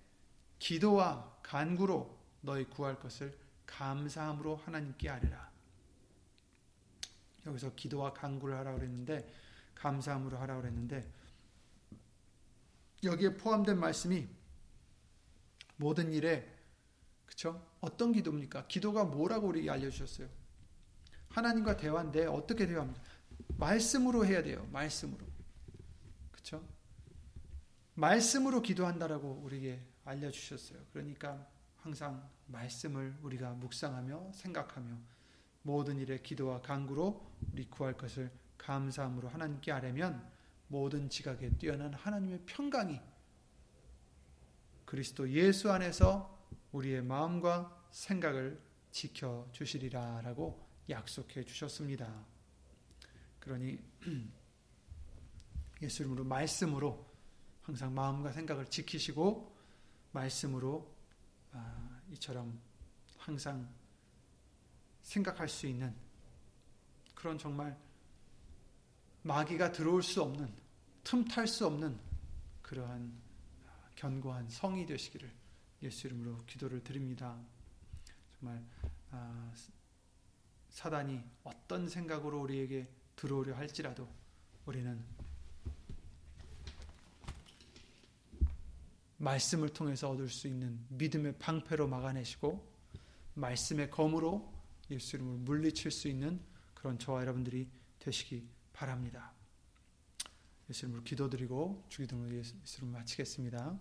기도와 0.57 1.37
간구로 1.43 2.18
너희 2.41 2.65
구할 2.65 2.99
것을 2.99 3.37
감사함으로 3.65 4.55
하나님께 4.57 5.09
아뢰라. 5.09 5.49
여기서 7.45 7.73
기도와 7.75 8.13
간구를 8.13 8.55
하라 8.57 8.73
그랬는데 8.73 9.31
감사함으로 9.75 10.37
하라 10.37 10.57
그랬는데 10.57 11.09
여기에 13.03 13.37
포함된 13.37 13.79
말씀이 13.79 14.27
모든 15.77 16.11
일에 16.11 16.59
그쵸? 17.25 17.65
어떤 17.79 18.11
기도입니까? 18.11 18.67
기도가 18.67 19.05
뭐라고 19.05 19.47
우리에게 19.47 19.69
알려주셨어요? 19.69 20.27
하나님과 21.29 21.77
대화인데 21.77 22.25
어떻게 22.25 22.65
대화합니까? 22.67 23.01
말씀으로 23.57 24.25
해야 24.25 24.43
돼요. 24.43 24.67
말씀으로. 24.71 25.25
그쵸? 26.31 26.61
말씀으로 27.93 28.61
기도한다라고 28.61 29.41
우리에게 29.43 29.81
알려주셨어요. 30.03 30.79
그러니까 30.91 31.47
항상 31.81 32.29
말씀을 32.47 33.17
우리가 33.21 33.51
묵상하며 33.53 34.31
생각하며 34.33 34.97
모든 35.63 35.97
일에 35.97 36.19
기도와 36.19 36.61
간구로 36.61 37.25
우리 37.51 37.69
구할 37.69 37.95
것을 37.95 38.31
감사함으로 38.57 39.29
하나님께 39.29 39.71
아뢰면 39.71 40.29
모든 40.67 41.09
지각에 41.09 41.49
뛰어난 41.57 41.93
하나님의 41.93 42.41
평강이 42.45 42.99
그리스도 44.85 45.29
예수 45.29 45.71
안에서 45.71 46.37
우리의 46.71 47.03
마음과 47.03 47.87
생각을 47.91 48.59
지켜 48.91 49.47
주시리라라고 49.51 50.67
약속해 50.89 51.43
주셨습니다. 51.43 52.25
그러니 53.39 53.79
예수 55.81 56.03
이름으로 56.03 56.23
말씀으로 56.23 57.07
항상 57.61 57.93
마음과 57.93 58.31
생각을 58.31 58.65
지키시고 58.65 59.55
말씀으로 60.11 60.91
아, 60.91 60.98
이처럼 62.11 62.59
항상 63.17 63.67
생각할 65.01 65.47
수 65.47 65.67
있는 65.67 65.95
그런 67.15 67.37
정말 67.37 67.77
마귀가 69.23 69.71
들어올 69.71 70.01
수 70.01 70.21
없는 70.21 70.53
틈탈 71.03 71.47
수 71.47 71.65
없는 71.67 71.99
그러한 72.61 73.11
견고한 73.95 74.49
성이 74.49 74.85
되시기를 74.85 75.31
예수 75.81 76.07
이름으로 76.07 76.37
기도를 76.45 76.83
드립니다. 76.83 77.37
정말 78.39 78.63
아, 79.11 79.51
사단이 80.69 81.21
어떤 81.43 81.89
생각으로 81.89 82.41
우리에게 82.41 82.87
들어오려 83.15 83.55
할지라도 83.55 84.07
우리는 84.65 85.03
말씀을 89.19 89.69
통해서 89.69 90.09
얻을 90.09 90.29
수 90.29 90.47
있는 90.47 90.79
믿음의 90.89 91.37
방패로 91.39 91.87
막아내시고 91.87 92.67
말씀의 93.35 93.89
검으로 93.91 94.51
예수 94.89 95.17
이름을 95.17 95.39
물리칠 95.39 95.91
수 95.91 96.07
있는 96.07 96.41
그런 96.73 96.97
저와 96.97 97.21
여러분들이 97.21 97.69
되시기 97.99 98.47
바랍니다. 98.73 99.33
예수 100.69 100.85
이름으로 100.85 101.03
기도드리고 101.03 101.85
주기도문을 101.89 102.37
예수 102.37 102.55
이름으로 102.77 102.99
마치겠습니다. 102.99 103.79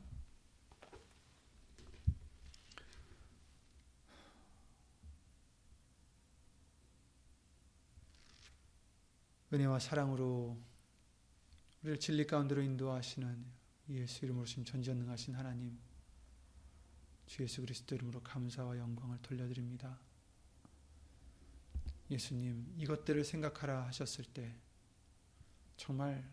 은혜와 9.51 9.79
사랑으로 9.79 10.59
우리를 11.83 12.01
진리 12.01 12.27
가운데로 12.27 12.61
인도하시는 12.61 13.58
예수 13.91 14.25
이름으로 14.25 14.45
신 14.45 14.65
전지전능하신 14.65 15.35
하나님 15.35 15.79
주 17.27 17.43
예수 17.43 17.61
그리스도 17.61 17.95
이름으로 17.95 18.21
감사와 18.23 18.79
영광을 18.79 19.19
돌려드립니다. 19.23 19.99
예수님 22.11 22.75
이것들을 22.79 23.25
생각하라 23.25 23.87
하셨을 23.87 24.25
때 24.25 24.55
정말 25.77 26.29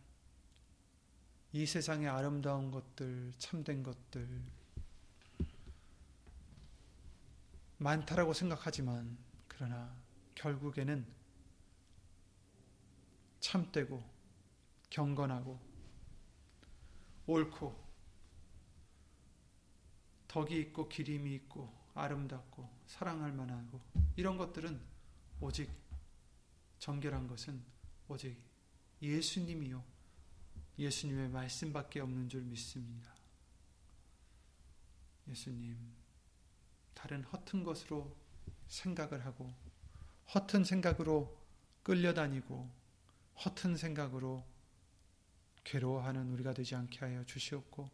이 1.52 1.66
세상의 1.66 2.08
아름다운 2.08 2.72
것들 2.72 3.34
참된 3.38 3.84
것들 3.84 4.42
많다라고 7.78 8.34
생각하지만 8.34 9.18
그러나 9.48 9.96
결국에는 10.34 11.06
참되고 13.40 14.04
경건하고 14.90 15.75
옳고 17.28 17.86
덕이 20.28 20.60
있고 20.60 20.90
기림이 20.90 21.34
있고 21.36 21.74
아름답고 21.94 22.70
사랑할 22.88 23.32
만하고 23.32 23.80
이런 24.16 24.38
것들은 24.38 24.82
오직 25.40 25.72
정결한 26.80 27.28
것은 27.28 27.64
오직 28.08 28.38
예수님이요 29.02 29.84
예수님의 30.78 31.30
말씀밖에 31.30 32.02
없는 32.02 32.28
줄 32.28 32.42
믿습니다. 32.44 33.16
예수님 35.28 35.78
다른 36.94 37.24
허튼 37.24 37.64
것으로 37.64 38.16
생각을 38.68 39.26
하고 39.26 39.54
허튼 40.34 40.64
생각으로 40.64 41.40
끌려다니고 41.84 42.70
허튼 43.44 43.78
생각으로 43.78 44.44
괴로워하는 45.66 46.32
우리가 46.32 46.54
되지 46.54 46.76
않게 46.76 47.00
하여 47.00 47.26
주시옵고 47.26 47.90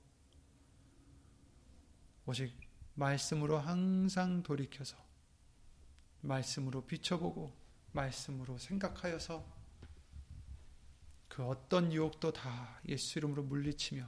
오직 2.27 2.55
말씀으로 2.93 3.57
항상 3.57 4.43
돌이켜서 4.43 4.95
말씀으로 6.21 6.85
비춰보고 6.85 7.51
말씀으로 7.93 8.57
생각하여서 8.57 9.61
그 11.29 11.43
어떤 11.45 11.91
유혹도 11.91 12.31
다 12.31 12.79
예수 12.87 13.17
이름으로 13.17 13.43
물리치며 13.43 14.07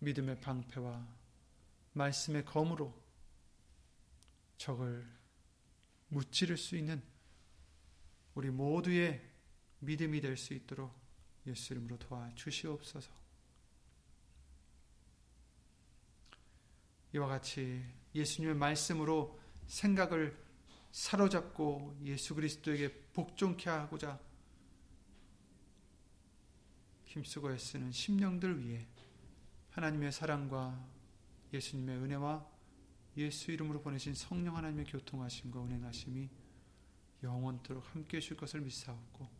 믿음의 0.00 0.40
방패와 0.40 1.06
말씀의 1.92 2.44
검으로 2.46 2.98
적을 4.56 5.06
무찌를 6.08 6.56
수 6.56 6.76
있는 6.76 7.02
우리 8.34 8.50
모두의 8.50 9.29
믿음이 9.80 10.20
될 10.20 10.36
수 10.36 10.54
있도록 10.54 10.94
예수 11.46 11.72
이름으로 11.72 11.98
도와주시옵소서. 11.98 13.10
이와 17.14 17.26
같이 17.26 17.82
예수님의 18.14 18.54
말씀으로 18.54 19.40
생각을 19.66 20.36
사로잡고 20.92 21.96
예수 22.04 22.34
그리스도에게 22.34 22.92
복종케 23.12 23.68
하고자 23.70 24.20
힘쓰고 27.04 27.52
애쓰는 27.52 27.90
심령들 27.90 28.60
위해 28.64 28.86
하나님의 29.70 30.12
사랑과 30.12 30.88
예수님의 31.52 31.96
은혜와 31.96 32.46
예수 33.16 33.50
이름으로 33.50 33.80
보내신 33.80 34.14
성령 34.14 34.56
하나님의 34.56 34.84
교통하심과 34.86 35.64
은행하심이 35.64 36.28
영원토록 37.22 37.94
함께 37.94 38.18
해줄 38.18 38.36
것을 38.36 38.60
믿사옵고 38.60 39.39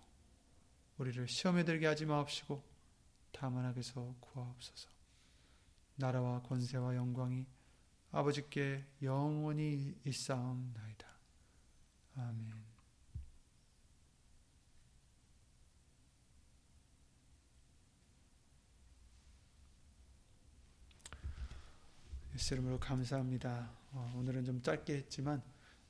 우리를 1.01 1.27
시험에 1.27 1.63
들게 1.63 1.87
하지 1.87 2.05
마옵시고 2.05 2.63
다만 3.31 3.65
하게서 3.65 4.15
구하옵소서. 4.19 4.87
나라와 5.95 6.43
권세와 6.43 6.95
영광이 6.95 7.47
아버지께 8.11 8.85
영원히 9.01 9.95
있사옵나이다. 10.05 11.07
아멘. 12.17 12.63
예수 22.35 22.53
이름으로 22.53 22.79
감사합니다. 22.79 23.71
어, 23.93 24.13
오늘은 24.17 24.45
좀 24.45 24.61
짧게 24.61 24.97
했지만 24.97 25.41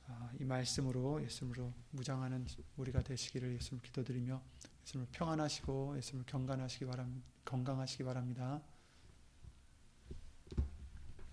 아, 0.06 0.32
이 0.40 0.44
말씀으로 0.44 1.22
예수님으로 1.22 1.70
무장하는 1.90 2.46
우리가 2.78 3.02
되시기를 3.02 3.52
예수님 3.56 3.82
기도드리며 3.82 4.42
예수님을 4.82 5.08
평안하시고 5.12 5.96
예수님을 5.96 6.26
경건하시기 6.26 6.86
바랍니다. 6.86 7.26
건강하시기 7.44 8.04
바랍니다. 8.04 8.60